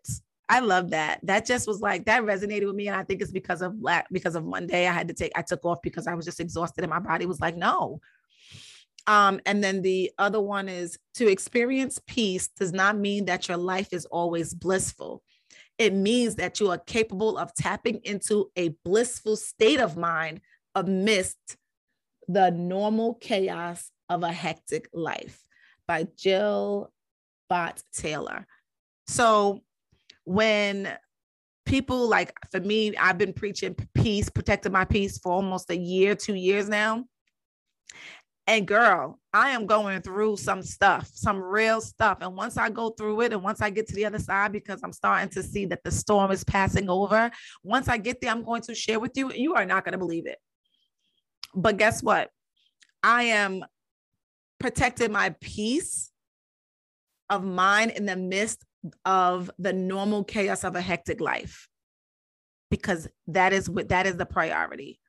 I 0.49 0.61
love 0.61 0.91
that. 0.91 1.21
That 1.25 1.45
just 1.45 1.67
was 1.67 1.81
like 1.81 2.07
that 2.07 2.23
resonated 2.23 2.67
with 2.67 2.75
me, 2.75 2.89
and 2.89 2.97
I 2.97 3.05
think 3.05 3.21
it's 3.21 3.31
because 3.31 3.61
of 3.61 3.81
black 3.81 4.07
because 4.11 4.35
of 4.35 4.45
Monday. 4.45 4.87
I 4.87 4.93
had 4.93 5.09
to 5.09 5.15
take 5.15 5.33
I 5.37 5.43
took 5.43 5.65
off 5.65 5.83
because 5.83 6.07
I 6.07 6.15
was 6.15 6.25
just 6.25 6.41
exhausted, 6.41 6.85
and 6.85 6.91
my 6.91 7.01
body 7.01 7.27
was 7.27 7.41
like, 7.41 7.57
no. 7.57 8.01
Um, 9.07 9.41
and 9.47 9.65
then 9.65 9.81
the 9.81 10.11
other 10.19 10.41
one 10.41 10.69
is 10.69 10.99
to 11.15 11.29
experience 11.29 11.99
peace 12.07 12.49
does 12.49 12.73
not 12.73 12.99
mean 12.99 13.25
that 13.25 13.49
your 13.49 13.57
life 13.57 13.93
is 13.93 14.05
always 14.07 14.53
blissful. 14.53 15.23
It 15.79 15.95
means 15.95 16.35
that 16.35 16.61
you 16.61 16.71
are 16.71 16.79
capable 16.79 17.39
of 17.39 17.55
tapping 17.55 18.01
into 18.05 18.51
a 18.57 18.71
blissful 18.85 19.37
state 19.37 19.81
of 19.81 19.97
mind 19.97 20.41
amidst 20.75 21.57
the 22.27 22.51
normal 22.51 23.15
chaos 23.15 23.91
of 24.11 24.23
a 24.23 24.33
hectic 24.33 24.89
life 24.93 25.43
by 25.87 26.07
Jill 26.17 26.93
Bolte 27.51 27.83
Taylor. 27.95 28.47
So 29.07 29.63
when 30.29 30.95
people 31.65 32.07
like 32.07 32.35
for 32.51 32.61
me, 32.61 32.95
I've 32.97 33.17
been 33.17 33.33
preaching 33.33 33.75
peace, 33.95 34.29
protecting 34.29 34.73
my 34.73 34.85
peace 34.85 35.17
for 35.19 35.33
almost 35.33 35.71
a 35.71 35.77
year, 35.77 36.15
two 36.15 36.35
years 36.35 36.69
now. 36.69 37.05
And 38.47 38.67
girl, 38.67 39.19
I 39.33 39.51
am 39.51 39.67
going 39.67 40.03
through 40.03 40.37
some 40.37 40.63
stuff, 40.63 41.11
some 41.15 41.39
real 41.39 41.81
stuff. 41.81 42.19
And 42.21 42.37
once 42.37 42.59
I 42.59 42.69
go 42.69 42.91
through 42.91 43.23
it, 43.23 43.33
and 43.33 43.43
once 43.43 43.63
I 43.63 43.71
get 43.71 43.89
to 43.89 43.95
the 43.95 44.05
other 44.05 44.19
side, 44.19 44.53
because 44.53 44.81
I'm 44.83 44.93
starting 44.93 45.31
to 45.31 45.43
see 45.43 45.65
that 45.67 45.83
the 45.83 45.91
storm 45.91 46.31
is 46.31 46.45
passing 46.45 46.91
over, 46.91 47.31
once 47.63 47.89
I 47.89 47.97
get 47.97 48.21
there, 48.21 48.31
I'm 48.31 48.45
going 48.45 48.63
to 48.63 48.75
share 48.75 49.01
with 49.01 49.17
you. 49.17 49.33
You 49.33 49.55
are 49.55 49.67
not 49.67 49.85
going 49.85 49.93
to 49.93 49.99
believe 49.99 50.27
it. 50.27 50.39
But 51.55 51.79
guess 51.79 52.03
what? 52.03 52.31
I 53.03 53.25
am 53.25 53.65
protecting 54.61 55.13
my 55.13 55.35
peace 55.41 56.11
of 57.31 57.45
mind 57.45 57.93
in 57.93 58.05
the 58.07 58.17
midst 58.17 58.65
of 59.05 59.51
the 59.59 59.73
normal 59.73 60.25
chaos 60.25 60.65
of 60.65 60.77
a 60.77 60.81
hectic 60.81 61.21
life 61.21 61.69
because 62.71 63.09
that 63.27 63.53
is 63.53 63.69
what 63.69 63.89
that 63.89 64.07
is 64.07 64.17
the 64.17 64.27
priority. 64.27 65.01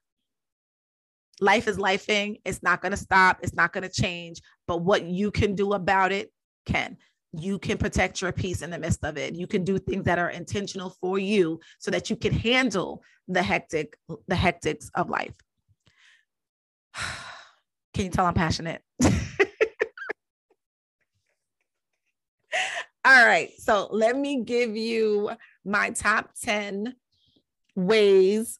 Life 1.41 1.67
is 1.67 1.77
lifing. 1.77 2.41
It's 2.43 2.61
not 2.63 2.81
going 2.81 2.91
to 2.91 2.97
stop. 2.97 3.39
It's 3.41 3.53
not 3.53 3.71
going 3.71 3.87
to 3.87 4.01
change. 4.01 4.41
But 4.67 4.81
what 4.81 5.05
you 5.05 5.31
can 5.31 5.55
do 5.55 5.73
about 5.73 6.11
it 6.11 6.31
can 6.65 6.97
you 7.33 7.59
can 7.59 7.77
protect 7.77 8.21
your 8.21 8.31
peace 8.31 8.63
in 8.63 8.71
the 8.71 8.79
midst 8.79 9.05
of 9.05 9.17
it. 9.17 9.35
You 9.35 9.45
can 9.45 9.63
do 9.63 9.77
things 9.77 10.05
that 10.05 10.17
are 10.17 10.31
intentional 10.31 10.95
for 11.01 11.19
you 11.19 11.59
so 11.77 11.91
that 11.91 12.09
you 12.09 12.15
can 12.15 12.33
handle 12.33 13.03
the 13.27 13.43
hectic 13.43 13.95
the 14.27 14.35
hectics 14.35 14.89
of 14.95 15.09
life. 15.09 15.33
Can 17.93 18.05
you 18.05 18.11
tell 18.11 18.25
i'm 18.25 18.33
passionate 18.33 18.81
All 23.03 23.18
right. 23.29 23.51
So 23.59 23.87
let 23.91 24.17
me 24.17 24.43
give 24.43 24.75
you 24.75 25.31
my 25.63 25.91
top 25.91 26.31
10 26.41 26.95
ways 27.75 28.59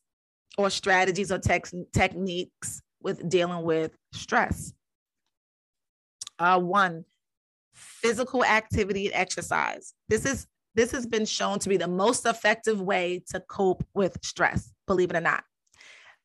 or 0.57 0.69
strategies 0.69 1.31
or 1.31 1.39
techniques 1.39 2.81
with 3.01 3.27
dealing 3.29 3.63
with 3.63 3.91
stress. 4.13 4.73
Uh, 6.37 6.59
one, 6.59 7.05
physical 7.73 8.45
activity 8.45 9.07
and 9.07 9.15
exercise. 9.15 9.93
This 10.07 10.25
is 10.25 10.47
this 10.75 10.91
has 10.91 11.05
been 11.05 11.25
shown 11.25 11.59
to 11.59 11.69
be 11.69 11.77
the 11.77 11.87
most 11.87 12.25
effective 12.25 12.79
way 12.79 13.23
to 13.31 13.39
cope 13.41 13.83
with 13.93 14.17
stress, 14.21 14.71
believe 14.87 15.09
it 15.09 15.17
or 15.17 15.21
not. 15.21 15.43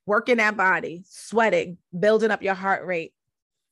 Working 0.06 0.36
that 0.36 0.56
body, 0.56 1.02
sweating, 1.08 1.78
building 1.98 2.30
up 2.30 2.42
your 2.42 2.54
heart 2.54 2.86
rate, 2.86 3.14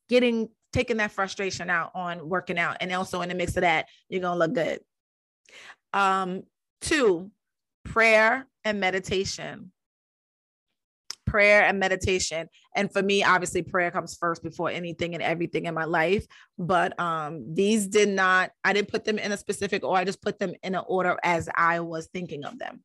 getting 0.08 0.48
taking 0.72 0.96
that 0.98 1.12
frustration 1.12 1.70
out 1.70 1.92
on 1.94 2.28
working 2.28 2.58
out. 2.58 2.78
And 2.80 2.92
also 2.92 3.20
in 3.20 3.28
the 3.28 3.34
mix 3.34 3.56
of 3.56 3.62
that, 3.62 3.88
you're 4.08 4.20
going 4.20 4.34
to 4.34 4.38
look 4.38 4.54
good. 4.54 4.80
Um, 5.92 6.42
two, 6.80 7.30
prayer 7.84 8.46
and 8.64 8.80
meditation. 8.80 9.72
Prayer 11.26 11.62
and 11.62 11.78
meditation. 11.78 12.48
And 12.74 12.92
for 12.92 13.02
me, 13.02 13.22
obviously, 13.22 13.62
prayer 13.62 13.90
comes 13.90 14.16
first 14.16 14.42
before 14.42 14.70
anything 14.70 15.14
and 15.14 15.22
everything 15.22 15.66
in 15.66 15.74
my 15.74 15.84
life. 15.84 16.26
But 16.58 16.98
um, 17.00 17.54
these 17.54 17.86
did 17.86 18.08
not, 18.08 18.50
I 18.64 18.72
didn't 18.72 18.88
put 18.88 19.04
them 19.04 19.18
in 19.18 19.32
a 19.32 19.36
specific 19.36 19.84
order. 19.84 20.00
I 20.00 20.04
just 20.04 20.22
put 20.22 20.38
them 20.38 20.54
in 20.62 20.74
an 20.74 20.84
order 20.86 21.16
as 21.22 21.48
I 21.54 21.80
was 21.80 22.08
thinking 22.12 22.44
of 22.44 22.58
them. 22.58 22.82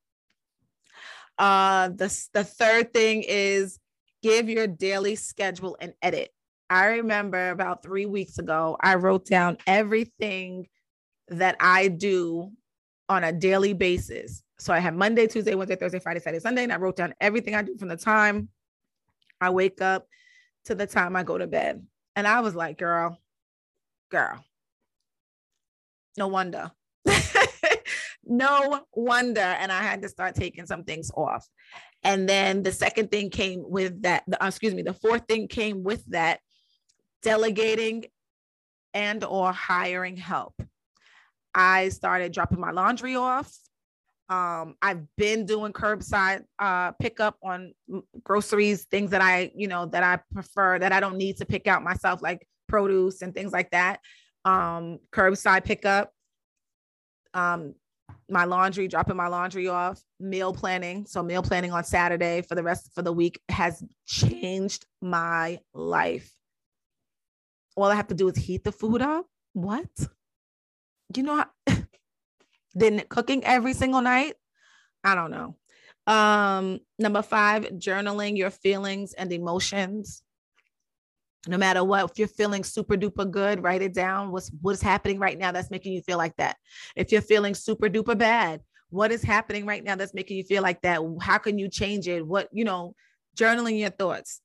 Uh, 1.38 1.90
the, 1.90 2.28
the 2.34 2.44
third 2.44 2.94
thing 2.94 3.24
is 3.28 3.80
give 4.24 4.50
your 4.50 4.68
daily 4.68 5.16
schedule 5.16 5.78
an 5.80 5.94
edit. 6.02 6.32
I 6.70 6.88
remember 6.88 7.50
about 7.50 7.84
three 7.84 8.06
weeks 8.06 8.40
ago, 8.40 8.78
I 8.82 8.96
wrote 8.96 9.26
down 9.26 9.58
everything 9.66 10.68
that 11.30 11.56
I 11.60 11.88
do 11.88 12.52
on 13.10 13.24
a 13.24 13.32
daily 13.32 13.74
basis. 13.74 14.44
So 14.60 14.74
I 14.74 14.80
have 14.80 14.94
Monday, 14.94 15.28
Tuesday, 15.28 15.56
Wednesday, 15.56 15.76
Thursday, 15.76 16.00
Friday, 16.00 16.20
Saturday, 16.20 16.42
Sunday, 16.42 16.64
and 16.64 16.74
I 16.74 16.78
wrote 16.78 16.96
down 16.96 17.14
everything 17.22 17.56
I 17.56 17.62
do 17.62 17.78
from 17.78 17.88
the 17.88 17.98
time 17.98 18.50
I 19.40 19.50
wake 19.50 19.82
up 19.82 20.08
to 20.66 20.76
the 20.76 20.88
time 20.88 21.16
I 21.16 21.24
go 21.24 21.38
to 21.38 21.48
bed. 21.48 21.86
And 22.16 22.28
I 22.28 22.42
was 22.42 22.56
like, 22.56 22.80
girl, 22.80 23.18
girl, 24.10 24.44
no 26.18 26.28
wonder. 26.28 26.72
no 28.26 28.82
wonder. 28.94 29.42
And 29.42 29.72
I 29.72 29.84
had 29.84 30.02
to 30.02 30.10
start 30.10 30.36
taking 30.36 30.66
some 30.66 30.84
things 30.84 31.12
off. 31.16 31.48
And 32.04 32.28
then 32.28 32.64
the 32.64 32.72
second 32.72 33.12
thing 33.12 33.30
came 33.30 33.64
with 33.66 34.02
that, 34.02 34.24
the, 34.28 34.44
uh, 34.44 34.48
excuse 34.48 34.74
me, 34.74 34.82
the 34.82 34.94
fourth 34.94 35.26
thing 35.28 35.48
came 35.48 35.84
with 35.84 36.04
that 36.08 36.40
delegating 37.28 38.06
and 38.94 39.22
or 39.26 39.52
hiring 39.52 40.16
help. 40.16 40.54
I 41.54 41.90
started 41.90 42.32
dropping 42.32 42.62
my 42.62 42.72
laundry 42.72 43.18
off. 43.18 43.54
Um, 44.30 44.76
I've 44.82 45.04
been 45.18 45.46
doing 45.46 45.74
curbside 45.74 46.44
uh, 46.58 46.94
pickup 46.94 47.36
on 47.44 47.74
groceries, 48.24 48.86
things 48.86 49.12
that 49.12 49.22
I, 49.22 49.52
you 49.56 49.68
know, 49.68 49.88
that 49.88 50.04
I 50.04 50.20
prefer 50.34 50.80
that 50.80 50.94
I 50.94 51.02
don't 51.02 51.18
need 51.18 51.36
to 51.38 51.46
pick 51.46 51.68
out 51.68 51.84
myself, 51.84 52.22
like 52.22 52.48
produce 52.70 53.22
and 53.22 53.34
things 53.34 53.52
like 53.52 53.72
that. 53.72 54.00
Um, 54.46 55.00
curbside 55.12 55.66
pickup. 55.66 56.14
Um, 57.34 57.76
my 58.30 58.46
laundry, 58.46 58.88
dropping 58.88 59.18
my 59.18 59.28
laundry 59.28 59.68
off, 59.68 60.02
meal 60.18 60.54
planning. 60.54 61.06
So 61.06 61.22
meal 61.24 61.44
planning 61.44 61.74
on 61.74 61.84
Saturday 61.84 62.42
for 62.42 62.56
the 62.56 62.64
rest 62.64 62.92
for 62.96 63.02
the 63.02 63.12
week 63.12 63.42
has 63.50 63.84
changed 64.06 64.86
my 65.02 65.60
life 65.74 66.37
all 67.78 67.92
I 67.92 67.96
have 67.96 68.08
to 68.08 68.16
do 68.16 68.28
is 68.28 68.36
heat 68.36 68.64
the 68.64 68.72
food 68.72 69.02
up. 69.02 69.28
What? 69.54 69.88
You 71.16 71.24
know, 71.24 71.46
then 72.74 73.04
cooking 73.08 73.44
every 73.46 73.74
single 73.74 74.02
night. 74.02 74.34
I 75.04 75.14
don't 75.14 75.32
know. 75.32 75.56
Um, 76.08 76.80
number 76.98 77.22
five, 77.22 77.66
journaling 77.74 78.36
your 78.36 78.50
feelings 78.50 79.14
and 79.14 79.32
emotions. 79.32 80.24
No 81.48 81.58
matter 81.58 81.84
what, 81.84 82.10
if 82.10 82.18
you're 82.18 82.28
feeling 82.28 82.64
super 82.64 82.98
duper 82.98 83.30
good, 83.30 83.64
write 83.64 83.84
it 83.84 83.94
down. 83.94 84.32
What's 84.32 84.52
what's 84.62 84.82
happening 84.82 85.20
right 85.20 85.38
now 85.38 85.52
that's 85.52 85.72
making 85.72 85.94
you 85.94 86.02
feel 86.02 86.18
like 86.18 86.36
that? 86.38 86.58
If 86.96 87.12
you're 87.12 87.22
feeling 87.22 87.54
super 87.54 87.90
duper 87.90 88.18
bad, 88.18 88.62
what 88.90 89.12
is 89.12 89.22
happening 89.22 89.66
right 89.66 89.84
now 89.84 89.96
that's 89.96 90.16
making 90.16 90.38
you 90.38 90.44
feel 90.44 90.64
like 90.64 90.82
that? 90.82 91.02
How 91.22 91.38
can 91.38 91.60
you 91.60 91.70
change 91.70 92.08
it? 92.08 92.26
What, 92.26 92.50
you 92.52 92.66
know, 92.66 92.96
journaling 93.38 93.80
your 93.80 93.92
thoughts. 93.92 94.42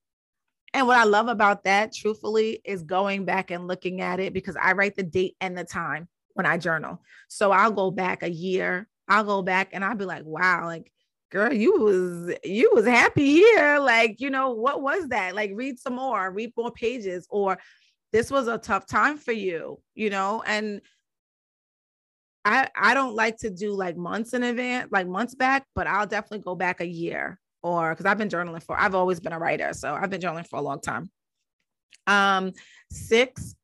And 0.74 0.86
what 0.86 0.98
I 0.98 1.04
love 1.04 1.28
about 1.28 1.64
that, 1.64 1.92
truthfully, 1.92 2.60
is 2.64 2.82
going 2.82 3.24
back 3.24 3.50
and 3.50 3.68
looking 3.68 4.00
at 4.00 4.20
it 4.20 4.32
because 4.32 4.56
I 4.56 4.72
write 4.72 4.96
the 4.96 5.02
date 5.02 5.36
and 5.40 5.56
the 5.56 5.64
time 5.64 6.08
when 6.34 6.46
I 6.46 6.56
journal. 6.56 7.02
So 7.28 7.52
I'll 7.52 7.72
go 7.72 7.90
back 7.90 8.22
a 8.22 8.30
year, 8.30 8.88
I'll 9.08 9.24
go 9.24 9.42
back 9.42 9.70
and 9.72 9.84
I'll 9.84 9.96
be 9.96 10.06
like, 10.06 10.24
wow, 10.24 10.66
like 10.66 10.90
girl, 11.30 11.52
you 11.52 11.78
was 11.78 12.36
you 12.44 12.70
was 12.72 12.86
happy 12.86 13.26
here. 13.26 13.78
Like, 13.78 14.20
you 14.20 14.30
know, 14.30 14.50
what 14.50 14.82
was 14.82 15.08
that? 15.08 15.34
Like 15.34 15.50
read 15.54 15.78
some 15.78 15.94
more, 15.96 16.30
read 16.30 16.52
more 16.56 16.70
pages, 16.70 17.26
or 17.30 17.58
this 18.12 18.30
was 18.30 18.48
a 18.48 18.58
tough 18.58 18.86
time 18.86 19.18
for 19.18 19.32
you, 19.32 19.80
you 19.94 20.10
know, 20.10 20.42
and 20.46 20.80
I 22.44 22.68
I 22.76 22.94
don't 22.94 23.14
like 23.14 23.38
to 23.38 23.50
do 23.50 23.74
like 23.74 23.96
months 23.96 24.34
in 24.34 24.42
advance, 24.42 24.90
like 24.92 25.06
months 25.06 25.34
back, 25.34 25.66
but 25.74 25.86
I'll 25.86 26.06
definitely 26.06 26.40
go 26.44 26.54
back 26.54 26.80
a 26.80 26.86
year 26.86 27.38
or 27.62 27.90
because 27.90 28.06
I've 28.06 28.18
been 28.18 28.28
journaling 28.28 28.62
for 28.62 28.78
I've 28.78 28.94
always 28.94 29.20
been 29.20 29.32
a 29.32 29.38
writer, 29.38 29.72
so 29.72 29.94
I've 29.94 30.10
been 30.10 30.20
journaling 30.20 30.46
for 30.46 30.58
a 30.58 30.62
long 30.62 30.80
time. 30.80 31.10
Um, 32.06 32.52
six, 32.90 33.54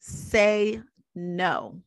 say 0.00 0.80
no. 1.14 1.80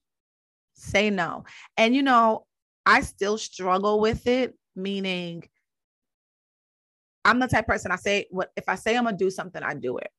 Say 0.74 1.10
no. 1.10 1.44
And 1.78 1.96
you 1.96 2.04
know, 2.04 2.46
I 2.86 3.02
still 3.02 3.38
struggle 3.38 4.00
with 4.00 4.28
it, 4.28 4.56
meaning 4.76 5.44
I'm 7.26 7.40
the 7.40 7.48
type 7.48 7.68
person 7.68 7.92
I 7.92 7.98
say 7.98 8.28
what 8.32 8.52
if 8.56 8.68
I 8.68 8.76
say 8.76 8.98
I'm 8.98 9.04
gonna 9.04 9.18
do 9.18 9.30
something, 9.30 9.62
I 9.62 9.74
do 9.74 9.98
it. 9.98 10.10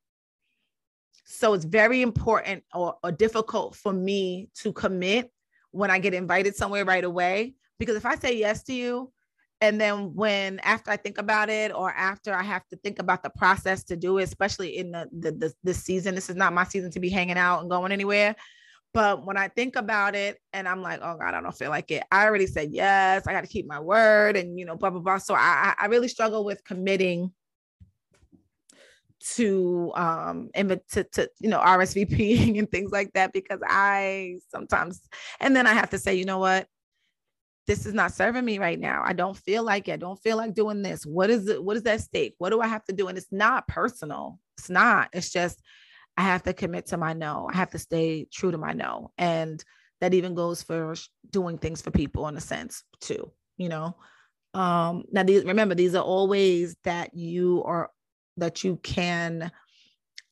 So 1.25 1.55
it's 1.55 1.65
very 1.65 2.03
important 2.03 2.65
or, 2.75 2.97
or 3.03 3.13
difficult 3.13 3.77
for 3.77 3.93
me 3.93 4.49
to 4.57 4.73
commit 4.73 5.31
when 5.71 5.91
I 5.91 5.99
get 5.99 6.15
invited 6.15 6.57
somewhere 6.57 6.85
right 6.85 7.05
away. 7.05 7.55
Because 7.79 7.97
if 7.97 8.05
I 8.05 8.17
say 8.17 8.37
yes 8.37 8.65
to 8.65 8.73
you, 8.73 9.13
and 9.61 9.81
then 9.81 10.15
when 10.15 10.59
after 10.61 10.91
I 10.91 10.97
think 10.97 11.19
about 11.19 11.51
it, 11.51 11.73
or 11.73 11.91
after 11.91 12.35
I 12.35 12.43
have 12.43 12.67
to 12.69 12.77
think 12.77 12.99
about 12.99 13.23
the 13.23 13.31
process 13.31 13.85
to 13.85 13.97
do 13.97 14.19
it, 14.19 14.25
especially 14.25 14.79
in 14.79 14.93
the 14.93 15.09
the, 15.13 15.33
the 15.33 15.55
this 15.63 15.83
season, 15.83 16.15
this 16.15 16.31
is 16.31 16.37
not 16.37 16.53
my 16.53 16.65
season 16.65 16.91
to 16.93 17.01
be 17.01 17.11
hanging 17.11 17.37
out 17.37 17.61
and 17.61 17.71
going 17.71 17.93
anywhere. 17.93 18.35
But 18.93 19.25
when 19.25 19.37
I 19.37 19.49
think 19.49 19.77
about 19.77 20.17
it 20.17 20.39
and 20.53 20.67
I'm 20.67 20.83
like, 20.83 21.01
oh 21.03 21.17
God, 21.17 21.35
I 21.35 21.41
don't 21.41 21.57
feel 21.57 21.71
like 21.71 21.91
it. 21.93 22.03
I 22.11 22.25
already 22.25 22.47
said 22.47 22.73
yes. 22.73 23.27
I 23.27 23.33
got 23.33 23.43
to 23.43 23.47
keep 23.47 23.67
my 23.67 23.79
word 23.79 24.37
and 24.37 24.59
you 24.59 24.65
know, 24.65 24.77
blah, 24.77 24.91
blah, 24.91 25.01
blah. 25.01 25.19
So 25.19 25.35
I 25.35 25.75
I 25.79 25.87
really 25.87 26.09
struggle 26.09 26.45
with 26.45 26.65
committing 26.65 27.33
to 29.35 29.93
um 29.95 30.49
to, 30.55 31.05
to 31.05 31.31
you 31.39 31.51
know 31.51 31.61
RSVPing 31.61 32.59
and 32.59 32.71
things 32.71 32.91
like 32.91 33.13
that 33.13 33.35
because 33.35 33.61
I 33.63 34.39
sometimes 34.49 35.03
and 35.39 35.55
then 35.55 35.67
I 35.67 35.75
have 35.75 35.91
to 35.91 35.99
say, 35.99 36.15
you 36.15 36.25
know 36.25 36.39
what? 36.39 36.67
This 37.71 37.87
is 37.87 37.95
not 37.95 38.13
serving 38.13 38.45
me 38.45 38.59
right 38.59 38.81
now. 38.81 39.01
I 39.07 39.13
don't 39.13 39.37
feel 39.37 39.63
like 39.63 39.87
it. 39.87 39.93
I 39.93 39.97
don't 39.97 40.21
feel 40.21 40.37
like 40.37 40.55
doing 40.55 40.83
this. 40.83 41.07
What 41.07 41.31
is 41.31 41.47
it? 41.47 41.63
What 41.63 41.77
is 41.77 41.85
that 41.85 42.01
stake? 42.01 42.35
What 42.39 42.51
do 42.51 42.61
I 42.61 42.67
have 42.67 42.85
to 42.87 42.93
do? 42.93 43.07
And 43.07 43.17
it's 43.17 43.31
not 43.31 43.69
personal. 43.69 44.41
It's 44.59 44.69
not. 44.69 45.09
It's 45.13 45.31
just 45.31 45.63
I 46.17 46.23
have 46.23 46.43
to 46.43 46.53
commit 46.53 46.87
to 46.87 46.97
my 46.97 47.13
no. 47.13 47.49
I 47.49 47.57
have 47.57 47.71
to 47.71 47.79
stay 47.79 48.27
true 48.33 48.51
to 48.51 48.59
my 48.59 48.73
no. 48.73 49.13
And 49.19 49.65
that 50.01 50.15
even 50.15 50.35
goes 50.35 50.65
for 50.65 50.97
doing 51.31 51.59
things 51.59 51.81
for 51.81 51.93
people 51.93 52.27
in 52.27 52.37
a 52.37 52.41
sense 52.41 52.83
too, 53.01 53.31
you 53.57 53.69
know. 53.69 53.95
Um 54.53 55.05
now 55.13 55.23
these 55.23 55.45
remember 55.45 55.77
these 55.77 55.95
are 55.95 56.03
all 56.03 56.27
ways 56.27 56.75
that 56.83 57.15
you 57.15 57.63
are 57.65 57.93
that 58.39 58.65
you 58.65 58.81
can 58.83 59.53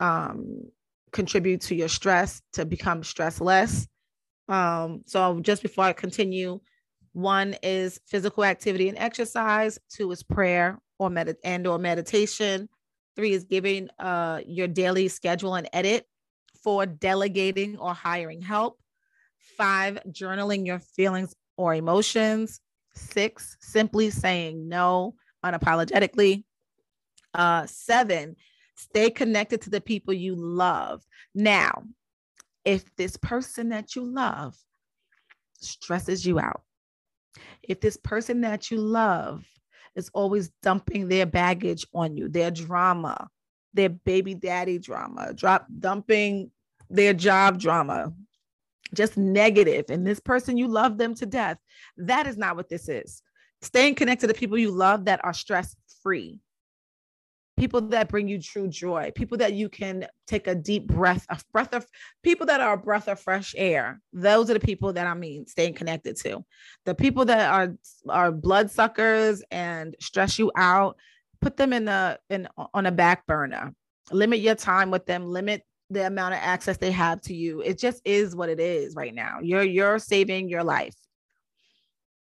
um, 0.01 0.63
contribute 1.13 1.61
to 1.61 1.77
your 1.77 1.89
stress 1.89 2.43
to 2.55 2.65
become 2.65 3.05
stress 3.05 3.41
less. 3.41 3.87
Um, 4.49 5.03
so 5.07 5.39
just 5.39 5.63
before 5.63 5.85
I 5.85 5.93
continue, 5.93 6.59
one 7.13 7.57
is 7.63 8.01
physical 8.07 8.45
activity 8.45 8.89
and 8.89 8.99
exercise. 8.99 9.79
Two 9.91 10.11
is 10.13 10.23
prayer 10.23 10.79
or 10.99 11.11
med- 11.11 11.37
and 11.45 11.67
or 11.67 11.79
meditation. 11.79 12.69
Three 13.17 13.33
is 13.33 13.45
giving 13.45 13.89
uh, 13.99 14.41
your 14.47 14.69
daily 14.69 15.09
schedule 15.09 15.55
and 15.55 15.69
edit. 15.73 16.07
Four, 16.63 16.87
delegating 16.87 17.79
or 17.79 17.95
hiring 17.95 18.41
help. 18.41 18.79
Five, 19.57 19.99
journaling 20.11 20.67
your 20.67 20.79
feelings 20.79 21.35
or 21.57 21.75
emotions. 21.75 22.61
Six, 22.95 23.57
simply 23.61 24.11
saying 24.11 24.69
no 24.69 25.15
unapologetically. 25.45 26.45
Uh, 27.35 27.67
seven, 27.67 28.37
stay 28.77 29.11
connected 29.11 29.63
to 29.63 29.71
the 29.71 29.81
people 29.81 30.15
you 30.15 30.35
love. 30.35 31.03
Now, 31.35 31.85
if 32.65 32.95
this 32.97 33.17
person 33.17 33.71
that 33.71 33.97
you 33.97 34.05
love 34.05 34.57
stresses 35.61 36.27
you 36.27 36.39
out, 36.39 36.63
if 37.63 37.81
this 37.81 37.97
person 37.97 38.41
that 38.43 38.71
you 38.71 38.79
love 38.79 39.45
is 39.95 40.11
always 40.15 40.51
dumping 40.63 41.09
their 41.09 41.27
baggage 41.27 41.87
on 41.95 42.17
you, 42.17 42.29
their 42.29 42.51
drama, 42.51 43.29
their 43.75 43.89
baby 43.89 44.35
daddy 44.35 44.79
drama, 44.79 45.33
drop 45.35 45.67
dumping 45.79 46.51
their 46.91 47.13
job 47.13 47.59
drama, 47.59 48.13
just 48.95 49.17
negative, 49.17 49.87
and 49.89 50.07
this 50.07 50.21
person 50.21 50.57
you 50.57 50.69
love 50.69 50.99
them 50.99 51.15
to 51.15 51.27
death, 51.27 51.59
that 51.97 52.27
is 52.27 52.39
not 52.39 52.57
what 52.57 52.69
this 52.69 52.89
is. 52.89 53.23
Staying 53.61 53.95
connected 53.97 54.29
to 54.29 54.35
people 54.35 54.57
you 54.57 54.71
love 54.71 55.05
that 55.07 55.21
are 55.25 55.35
stress 55.35 55.77
free 56.03 56.41
people 57.59 57.81
that 57.81 58.09
bring 58.09 58.29
you 58.29 58.41
true 58.41 58.69
joy, 58.69 59.11
people 59.15 59.39
that 59.39 59.55
you 59.55 59.69
can 59.69 60.07
take 60.27 60.47
a 60.47 60.55
deep 60.55 60.87
breath, 60.87 61.27
a 61.29 61.39
breath 61.53 61.75
of 61.75 61.87
people 62.23 62.47
that 62.47 62.61
are 62.61 62.75
a 62.75 62.79
breath 62.79 63.09
of 63.09 63.21
fresh 63.21 63.55
air. 63.57 64.01
Those 64.13 64.51
are 64.51 64.55
the 64.55 64.61
people 64.61 64.93
that 64.93 65.07
I 65.07 65.15
mean 65.15 65.47
staying 65.47 65.75
connected 65.75 66.17
to. 66.19 66.45
The 66.85 66.95
people 66.95 67.25
that 67.27 67.53
are 67.53 67.75
are 68.09 68.33
blood 68.33 68.71
suckers 68.71 69.43
and 69.51 69.97
stress 70.01 70.39
you 70.39 70.53
out, 70.57 70.97
put 71.41 71.57
them 71.57 71.73
in 71.73 71.85
the 71.87 72.19
in 72.31 72.49
on 72.75 72.87
a 72.87 72.93
back 72.93 73.27
burner. 73.27 73.75
Limit 74.11 74.41
your 74.41 74.55
time 74.55 74.91
with 74.91 75.05
them, 75.07 75.27
limit 75.27 75.63
the 75.91 76.07
amount 76.07 76.35
of 76.35 76.41
access 76.43 76.77
they 76.77 76.93
have 76.93 77.21
to 77.23 77.35
you. 77.35 77.61
It 77.61 77.79
just 77.79 78.01
is 78.05 78.37
what 78.37 78.49
it 78.49 78.61
is 78.61 78.95
right 78.95 79.15
now. 79.15 79.39
You're 79.43 79.63
you're 79.63 79.99
saving 79.99 80.49
your 80.49 80.65
life. 80.65 80.95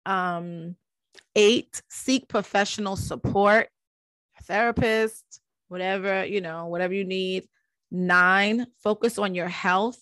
Um 0.06 0.76
8 1.36 1.82
seek 1.90 2.28
professional 2.28 2.96
support 2.96 3.70
therapist, 4.46 5.42
whatever, 5.68 6.26
you 6.26 6.42
know, 6.42 6.68
whatever 6.68 6.94
you 6.94 7.06
need. 7.06 7.48
Nine, 7.92 8.68
focus 8.84 9.18
on 9.18 9.36
your 9.36 9.48
health, 9.48 10.00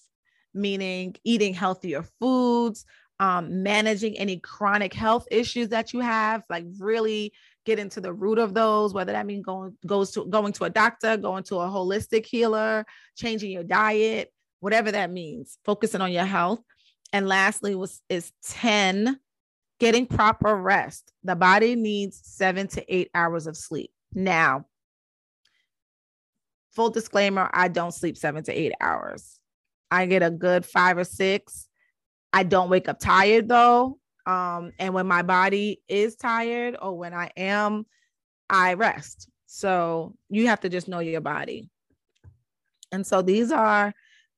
meaning 0.54 1.16
eating 1.24 1.54
healthier 1.54 2.04
foods, 2.20 2.86
um, 3.20 3.64
managing 3.64 4.18
any 4.18 4.38
chronic 4.38 4.94
health 4.94 5.28
issues 5.30 5.70
that 5.70 5.94
you 5.94 6.00
have, 6.00 6.44
like 6.50 6.66
really 6.80 7.34
get 7.66 7.80
into 7.80 8.02
the 8.02 8.14
root 8.14 8.40
of 8.40 8.54
those, 8.54 8.94
whether 8.94 9.14
that 9.14 9.26
means 9.26 9.46
going 9.46 9.76
goes 9.86 10.12
to 10.12 10.26
going 10.26 10.54
to 10.54 10.66
a 10.66 10.70
doctor, 10.70 11.18
going 11.18 11.44
to 11.44 11.58
a 11.58 11.68
holistic 11.68 12.26
healer, 12.26 12.86
changing 13.16 13.52
your 13.52 13.64
diet, 13.64 14.32
whatever 14.60 14.92
that 14.92 15.12
means, 15.12 15.58
focusing 15.66 16.02
on 16.02 16.12
your 16.12 16.26
health. 16.26 16.62
And 17.12 17.28
lastly 17.28 17.76
was 17.76 18.02
is 18.10 18.32
10, 18.48 19.20
getting 19.80 20.08
proper 20.08 20.56
rest. 20.56 21.12
The 21.24 21.36
body 21.36 21.76
needs 21.76 22.20
seven 22.24 22.68
to 22.70 22.94
eight 22.94 23.10
hours 23.14 23.48
of 23.48 23.56
sleep. 23.56 23.92
Now, 24.14 24.66
full 26.72 26.90
disclaimer 26.90 27.50
I 27.54 27.68
don't 27.68 27.94
sleep 27.94 28.18
seven 28.18 28.44
to 28.44 28.52
eight 28.52 28.74
hours. 28.80 29.40
I 29.92 30.06
get 30.06 30.24
a 30.24 30.32
good 30.32 30.66
five 30.66 30.98
or 30.98 31.04
six. 31.04 31.68
I 32.32 32.44
don't 32.44 32.70
wake 32.70 32.90
up 32.90 33.00
tired 33.00 33.48
though. 33.48 34.00
Um, 34.26 34.72
and 34.80 34.94
when 34.94 35.06
my 35.06 35.22
body 35.22 35.82
is 35.88 36.16
tired 36.16 36.78
or 36.82 36.98
when 36.98 37.14
I 37.14 37.32
am, 37.38 37.86
I 38.50 38.74
rest. 38.74 39.30
So 39.46 40.16
you 40.30 40.48
have 40.48 40.62
to 40.62 40.70
just 40.70 40.88
know 40.88 41.00
your 41.00 41.22
body. 41.22 41.70
And 42.92 43.06
so 43.06 43.22
these 43.22 43.52
are 43.52 43.94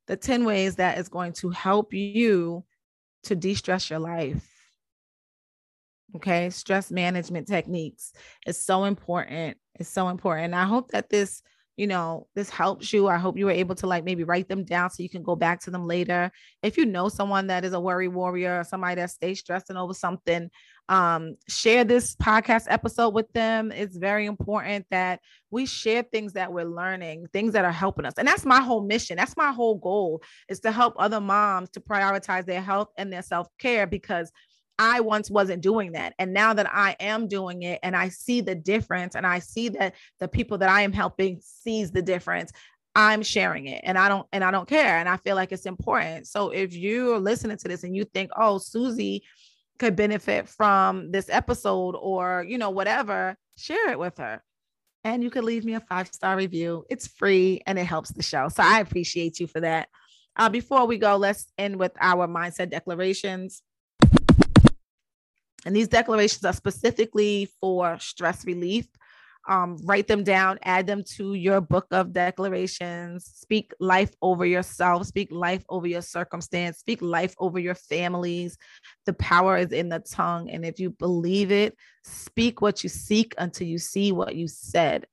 the 0.07 0.17
10 0.17 0.45
ways 0.45 0.75
that 0.75 0.97
is 0.97 1.09
going 1.09 1.33
to 1.33 1.49
help 1.49 1.93
you 1.93 2.63
to 3.23 3.35
de 3.35 3.53
stress 3.53 3.89
your 3.89 3.99
life. 3.99 4.45
Okay. 6.15 6.49
Stress 6.49 6.91
management 6.91 7.47
techniques 7.47 8.13
is 8.45 8.63
so 8.63 8.85
important. 8.85 9.57
It's 9.75 9.89
so 9.89 10.09
important. 10.09 10.45
And 10.45 10.55
I 10.55 10.65
hope 10.65 10.91
that 10.91 11.09
this, 11.09 11.41
you 11.77 11.87
know, 11.87 12.27
this 12.35 12.49
helps 12.49 12.93
you. 12.93 13.07
I 13.07 13.17
hope 13.17 13.37
you 13.37 13.45
were 13.45 13.51
able 13.51 13.75
to 13.75 13.87
like 13.87 14.05
maybe 14.05 14.23
write 14.23 14.47
them 14.47 14.63
down 14.63 14.89
so 14.89 15.03
you 15.03 15.09
can 15.09 15.23
go 15.23 15.35
back 15.35 15.59
to 15.61 15.71
them 15.71 15.85
later. 15.85 16.31
If 16.63 16.77
you 16.77 16.85
know 16.85 17.09
someone 17.09 17.47
that 17.47 17.65
is 17.65 17.73
a 17.73 17.79
worry 17.79 18.07
warrior 18.07 18.59
or 18.59 18.63
somebody 18.63 18.95
that 18.95 19.11
stays 19.11 19.39
stressing 19.39 19.75
over 19.75 19.93
something, 19.93 20.49
um, 20.87 21.35
share 21.49 21.83
this 21.83 22.15
podcast 22.15 22.67
episode 22.69 23.13
with 23.13 23.31
them. 23.33 23.71
It's 23.71 23.97
very 23.97 24.25
important 24.25 24.85
that 24.91 25.19
we 25.51 25.65
share 25.65 26.03
things 26.03 26.33
that 26.33 26.53
we're 26.53 26.65
learning, 26.65 27.27
things 27.33 27.53
that 27.53 27.65
are 27.65 27.71
helping 27.71 28.05
us. 28.05 28.13
And 28.17 28.27
that's 28.27 28.45
my 28.45 28.61
whole 28.61 28.83
mission. 28.85 29.17
That's 29.17 29.35
my 29.35 29.51
whole 29.51 29.75
goal 29.75 30.21
is 30.47 30.59
to 30.61 30.71
help 30.71 30.93
other 30.97 31.19
moms 31.19 31.71
to 31.71 31.81
prioritize 31.81 32.45
their 32.45 32.61
health 32.61 32.89
and 32.97 33.11
their 33.11 33.23
self-care 33.23 33.87
because 33.87 34.31
I 34.77 34.99
once 34.99 35.29
wasn't 35.29 35.61
doing 35.61 35.93
that. 35.93 36.13
And 36.19 36.33
now 36.33 36.53
that 36.53 36.67
I 36.71 36.95
am 36.99 37.27
doing 37.27 37.63
it 37.63 37.79
and 37.81 37.95
I 37.95 38.09
see 38.09 38.41
the 38.41 38.55
difference 38.55 39.15
and 39.15 39.25
I 39.25 39.39
see 39.39 39.69
that 39.69 39.95
the 40.19 40.27
people 40.27 40.57
that 40.59 40.69
I 40.69 40.81
am 40.81 40.91
helping 40.91 41.39
sees 41.41 41.91
the 41.91 42.01
difference, 42.01 42.51
I'm 42.95 43.23
sharing 43.23 43.67
it 43.67 43.81
and 43.83 43.97
I 43.97 44.09
don't 44.09 44.27
and 44.31 44.43
I 44.43 44.51
don't 44.51 44.67
care 44.67 44.97
and 44.97 45.07
I 45.07 45.17
feel 45.17 45.35
like 45.35 45.51
it's 45.51 45.65
important. 45.65 46.27
So 46.27 46.49
if 46.49 46.73
you're 46.73 47.19
listening 47.19 47.57
to 47.57 47.67
this 47.67 47.83
and 47.83 47.95
you 47.95 48.05
think, 48.05 48.31
"Oh, 48.37 48.57
Susie 48.57 49.23
could 49.79 49.95
benefit 49.95 50.47
from 50.47 51.11
this 51.11 51.29
episode 51.29 51.95
or, 51.95 52.45
you 52.47 52.57
know, 52.57 52.69
whatever, 52.69 53.37
share 53.57 53.89
it 53.91 53.99
with 53.99 54.17
her." 54.17 54.41
And 55.03 55.23
you 55.23 55.29
could 55.29 55.43
leave 55.43 55.65
me 55.65 55.75
a 55.75 55.81
five-star 55.81 56.35
review. 56.35 56.85
It's 56.89 57.07
free 57.07 57.61
and 57.67 57.77
it 57.77 57.85
helps 57.85 58.11
the 58.11 58.23
show. 58.23 58.49
So 58.49 58.63
I 58.63 58.79
appreciate 58.79 59.39
you 59.39 59.47
for 59.47 59.61
that. 59.61 59.87
Uh, 60.35 60.49
before 60.49 60.85
we 60.87 60.97
go, 60.97 61.15
let's 61.15 61.45
end 61.57 61.77
with 61.77 61.93
our 62.01 62.27
mindset 62.27 62.71
declarations. 62.71 63.61
And 65.65 65.75
these 65.75 65.87
declarations 65.87 66.45
are 66.45 66.53
specifically 66.53 67.49
for 67.59 67.97
stress 67.99 68.45
relief. 68.45 68.87
Um, 69.47 69.77
write 69.83 70.07
them 70.07 70.23
down, 70.23 70.57
add 70.63 70.87
them 70.87 71.03
to 71.17 71.35
your 71.35 71.61
book 71.61 71.85
of 71.91 72.13
declarations. 72.13 73.25
Speak 73.25 73.73
life 73.79 74.11
over 74.21 74.45
yourself, 74.45 75.05
speak 75.05 75.31
life 75.31 75.63
over 75.69 75.85
your 75.85 76.01
circumstance, 76.01 76.79
speak 76.79 76.99
life 77.01 77.35
over 77.37 77.59
your 77.59 77.75
families. 77.75 78.57
The 79.05 79.13
power 79.13 79.57
is 79.57 79.71
in 79.71 79.89
the 79.89 79.99
tongue. 79.99 80.49
And 80.49 80.65
if 80.65 80.79
you 80.79 80.89
believe 80.89 81.51
it, 81.51 81.75
speak 82.03 82.61
what 82.61 82.81
you 82.83 82.89
seek 82.89 83.35
until 83.37 83.67
you 83.67 83.77
see 83.77 84.11
what 84.11 84.35
you 84.35 84.47
said. 84.47 85.05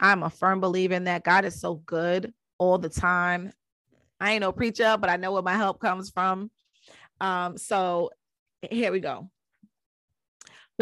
I'm 0.00 0.22
a 0.22 0.30
firm 0.30 0.60
believer 0.60 0.94
in 0.94 1.04
that. 1.04 1.24
God 1.24 1.44
is 1.44 1.60
so 1.60 1.76
good 1.86 2.32
all 2.58 2.78
the 2.78 2.88
time. 2.88 3.52
I 4.20 4.32
ain't 4.32 4.42
no 4.42 4.52
preacher, 4.52 4.96
but 4.98 5.10
I 5.10 5.16
know 5.16 5.32
where 5.32 5.42
my 5.42 5.56
help 5.56 5.80
comes 5.80 6.10
from. 6.10 6.50
Um, 7.20 7.56
so 7.58 8.10
here 8.70 8.92
we 8.92 9.00
go. 9.00 9.28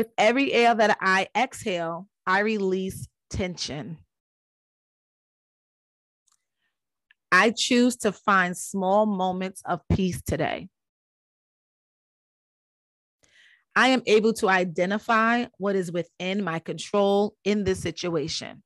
With 0.01 0.13
every 0.17 0.51
air 0.55 0.75
that 0.75 0.97
I 1.03 1.29
exhale, 1.37 2.09
I 2.27 2.39
release 2.39 3.07
tension. 3.29 3.99
I 7.31 7.53
choose 7.55 7.97
to 7.99 8.11
find 8.11 8.57
small 8.57 9.05
moments 9.05 9.61
of 9.67 9.83
peace 9.93 10.23
today. 10.23 10.71
I 13.77 13.89
am 13.89 14.03
able 14.07 14.33
to 14.33 14.49
identify 14.49 15.45
what 15.59 15.77
is 15.77 15.93
within 15.93 16.43
my 16.43 16.61
control 16.61 17.35
in 17.45 17.65
this 17.65 17.81
situation. 17.81 18.63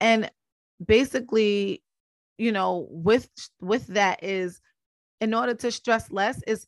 And 0.00 0.30
basically, 0.82 1.82
you 2.38 2.50
know, 2.50 2.88
with 2.88 3.28
with 3.60 3.88
that 3.88 4.24
is 4.24 4.58
in 5.20 5.34
order 5.34 5.52
to 5.52 5.70
stress 5.70 6.10
less 6.10 6.42
is 6.46 6.66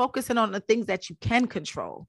focusing 0.00 0.38
on 0.38 0.50
the 0.50 0.60
things 0.60 0.86
that 0.86 1.10
you 1.10 1.16
can 1.20 1.46
control. 1.46 2.06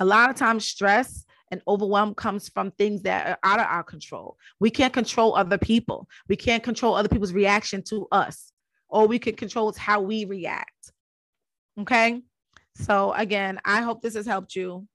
A 0.00 0.04
lot 0.04 0.30
of 0.30 0.36
times, 0.36 0.64
stress 0.64 1.26
and 1.50 1.60
overwhelm 1.68 2.14
comes 2.14 2.48
from 2.48 2.70
things 2.70 3.02
that 3.02 3.26
are 3.28 3.38
out 3.42 3.60
of 3.60 3.66
our 3.66 3.82
control. 3.82 4.38
We 4.60 4.70
can't 4.70 4.94
control 4.94 5.36
other 5.36 5.58
people. 5.58 6.08
We 6.26 6.36
can't 6.36 6.62
control 6.62 6.94
other 6.94 7.10
people's 7.10 7.34
reaction 7.34 7.82
to 7.90 8.08
us. 8.10 8.50
All 8.88 9.06
we 9.06 9.18
can 9.18 9.36
control 9.36 9.68
is 9.68 9.76
how 9.76 10.00
we 10.00 10.24
react. 10.24 10.92
Okay. 11.78 12.22
So 12.76 13.12
again, 13.12 13.60
I 13.62 13.82
hope 13.82 14.00
this 14.00 14.14
has 14.14 14.24
helped 14.24 14.56
you. 14.56 14.88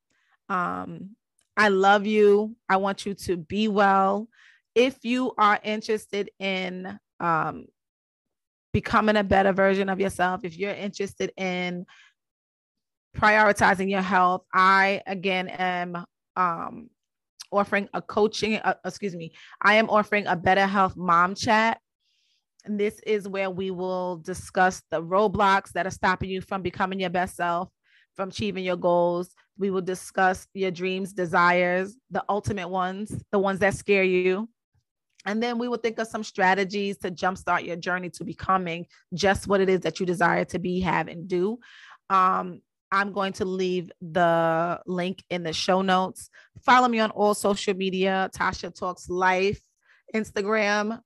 Um, 0.50 1.12
I 1.56 1.68
love 1.70 2.08
you. 2.08 2.56
I 2.68 2.78
want 2.78 3.06
you 3.06 3.14
to 3.14 3.38
be 3.38 3.68
well. 3.68 4.28
If 4.74 5.06
you 5.06 5.34
are 5.38 5.60
interested 5.64 6.32
in 6.40 6.98
um, 7.20 7.68
becoming 8.74 9.18
a 9.18 9.24
better 9.24 9.54
version 9.54 9.88
of 9.88 10.00
yourself, 10.00 10.42
if 10.44 10.58
you're 10.58 10.74
interested 10.74 11.32
in 11.38 11.86
prioritizing 13.18 13.90
your 13.90 14.02
health. 14.02 14.44
I 14.54 15.02
again 15.08 15.48
am 15.50 16.06
um, 16.36 16.90
offering 17.52 17.90
a 17.94 18.02
coaching, 18.02 18.56
uh, 18.58 18.76
excuse 18.86 19.16
me, 19.16 19.34
I 19.62 19.76
am 19.76 19.90
offering 19.90 20.28
a 20.28 20.36
better 20.36 20.66
health 20.66 20.96
mom 20.96 21.36
chat. 21.36 21.80
And 22.66 22.80
this 22.80 23.00
is 23.06 23.28
where 23.28 23.50
we 23.50 23.72
will 23.72 24.18
discuss 24.18 24.82
the 24.92 25.02
roadblocks 25.02 25.72
that 25.72 25.88
are 25.88 25.92
stopping 25.92 26.30
you 26.30 26.42
from 26.42 26.62
becoming 26.62 27.00
your 27.00 27.10
best 27.10 27.36
self, 27.36 27.70
from 28.16 28.30
achieving 28.30 28.66
your 28.66 28.76
goals. 28.76 29.34
We 29.58 29.72
will 29.72 29.82
discuss 29.82 30.48
your 30.54 30.72
dreams, 30.72 31.14
desires, 31.14 31.96
the 32.12 32.24
ultimate 32.30 32.68
ones, 32.68 33.24
the 33.32 33.40
ones 33.40 33.60
that 33.60 33.76
scare 33.76 34.04
you. 34.04 34.50
And 35.26 35.42
then 35.44 35.58
we 35.58 35.68
will 35.68 35.78
think 35.78 36.00
of 36.00 36.08
some 36.08 36.24
strategies 36.24 36.98
to 37.00 37.12
jumpstart 37.12 37.66
your 37.66 37.76
journey 37.76 38.10
to 38.12 38.24
becoming 38.24 38.86
just 39.14 39.48
what 39.48 39.62
it 39.62 39.70
is 39.70 39.82
that 39.82 40.00
you 40.00 40.06
desire 40.06 40.46
to 40.46 40.60
be, 40.60 40.80
have, 40.82 41.08
and 41.08 41.28
do. 41.28 41.60
Um, 42.10 42.62
I'm 42.92 43.12
going 43.12 43.34
to 43.34 43.46
leave 43.46 43.92
the 44.02 44.82
link 44.86 45.24
in 45.30 45.44
the 45.44 45.54
show 45.54 45.82
notes. 45.82 46.30
Follow 46.66 46.88
me 46.88 47.00
on 47.00 47.12
all 47.12 47.34
social 47.34 47.76
media, 47.76 48.30
Tasha 48.36 48.74
Talks 48.74 49.10
Life, 49.10 49.62
Instagram, 50.14 51.00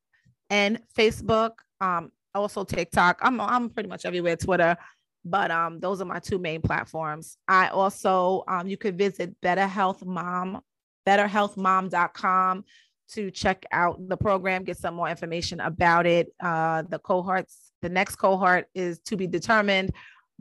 and 0.49 0.79
Facebook. 0.97 1.51
Um, 1.81 2.11
also 2.35 2.63
TikTok. 2.63 3.19
I'm 3.21 3.39
I'm 3.39 3.69
pretty 3.69 3.89
much 3.89 4.05
everywhere, 4.05 4.35
Twitter, 4.35 4.77
but 5.25 5.51
um, 5.51 5.79
those 5.79 6.01
are 6.01 6.05
my 6.05 6.19
two 6.19 6.39
main 6.39 6.61
platforms. 6.61 7.37
I 7.47 7.67
also 7.67 8.43
um, 8.47 8.67
you 8.67 8.77
could 8.77 8.97
visit 8.97 9.39
Better 9.41 9.67
Health 9.67 10.03
Mom, 10.05 10.61
betterhealthmom.com 11.07 12.63
to 13.11 13.31
check 13.31 13.65
out 13.71 14.07
the 14.07 14.17
program, 14.17 14.63
get 14.63 14.77
some 14.77 14.95
more 14.95 15.09
information 15.09 15.59
about 15.59 16.05
it. 16.05 16.33
Uh, 16.39 16.83
the 16.83 16.99
cohorts, 16.99 17.71
the 17.81 17.89
next 17.89 18.15
cohort 18.15 18.67
is 18.73 18.99
to 18.99 19.17
be 19.17 19.27
determined 19.27 19.91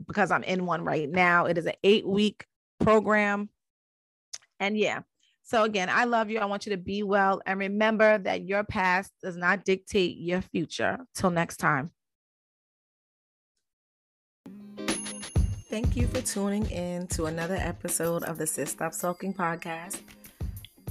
because 0.07 0.31
I'm 0.31 0.43
in 0.43 0.65
one 0.65 0.83
right 0.83 1.09
now. 1.09 1.45
It 1.45 1.57
is 1.57 1.65
an 1.65 1.75
eight 1.83 2.07
week 2.07 2.45
program. 2.79 3.49
And 4.59 4.77
yeah, 4.77 5.01
so 5.43 5.63
again, 5.63 5.89
I 5.89 6.05
love 6.05 6.29
you. 6.29 6.39
I 6.39 6.45
want 6.45 6.65
you 6.65 6.71
to 6.71 6.77
be 6.77 7.03
well. 7.03 7.41
And 7.45 7.59
remember 7.59 8.17
that 8.19 8.47
your 8.47 8.63
past 8.63 9.11
does 9.21 9.35
not 9.35 9.65
dictate 9.65 10.17
your 10.17 10.41
future. 10.41 10.99
Till 11.13 11.31
next 11.31 11.57
time. 11.57 11.91
Thank 15.69 15.95
you 15.95 16.07
for 16.07 16.21
tuning 16.21 16.69
in 16.69 17.07
to 17.07 17.25
another 17.25 17.55
episode 17.55 18.23
of 18.23 18.37
the 18.37 18.45
Sis 18.45 18.69
Stop 18.69 18.93
Sulking 18.93 19.33
podcast. 19.33 20.01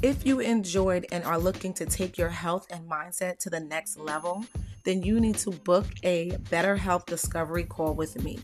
If 0.03 0.27
you 0.27 0.41
enjoyed 0.41 1.07
and 1.13 1.23
are 1.23 1.39
looking 1.39 1.73
to 1.75 1.87
take 1.87 2.19
your 2.19 2.31
health 2.31 2.67
and 2.69 2.91
mindset 2.91 3.39
to 3.39 3.51
the 3.51 3.61
next 3.61 3.97
level, 3.97 4.45
then 4.85 5.05
you 5.05 5.21
need 5.21 5.37
to 5.39 5.51
book 5.53 5.87
a 6.03 6.37
better 6.51 6.75
health 6.75 7.07
discovery 7.07 7.63
call 7.63 7.95
with 7.95 8.23
me. 8.25 8.41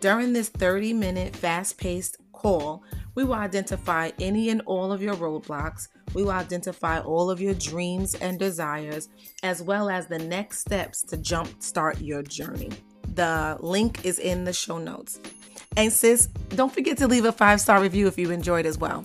During 0.00 0.32
this 0.34 0.50
30 0.50 0.92
minute 0.92 1.34
fast 1.34 1.78
paced 1.78 2.18
call, 2.32 2.82
we 3.14 3.24
will 3.24 3.34
identify 3.34 4.10
any 4.20 4.50
and 4.50 4.60
all 4.66 4.92
of 4.92 5.00
your 5.00 5.14
roadblocks. 5.14 5.88
We 6.14 6.22
will 6.22 6.32
identify 6.32 7.00
all 7.00 7.30
of 7.30 7.40
your 7.40 7.54
dreams 7.54 8.14
and 8.14 8.38
desires, 8.38 9.08
as 9.42 9.62
well 9.62 9.88
as 9.88 10.06
the 10.06 10.18
next 10.18 10.58
steps 10.58 11.02
to 11.04 11.16
jumpstart 11.16 12.04
your 12.04 12.22
journey. 12.22 12.70
The 13.14 13.56
link 13.60 14.04
is 14.04 14.18
in 14.18 14.44
the 14.44 14.52
show 14.52 14.76
notes. 14.76 15.18
And 15.78 15.90
sis, 15.90 16.26
don't 16.50 16.72
forget 16.72 16.98
to 16.98 17.08
leave 17.08 17.24
a 17.24 17.32
five 17.32 17.60
star 17.60 17.80
review 17.80 18.06
if 18.06 18.18
you 18.18 18.30
enjoyed 18.30 18.66
as 18.66 18.76
well. 18.76 19.02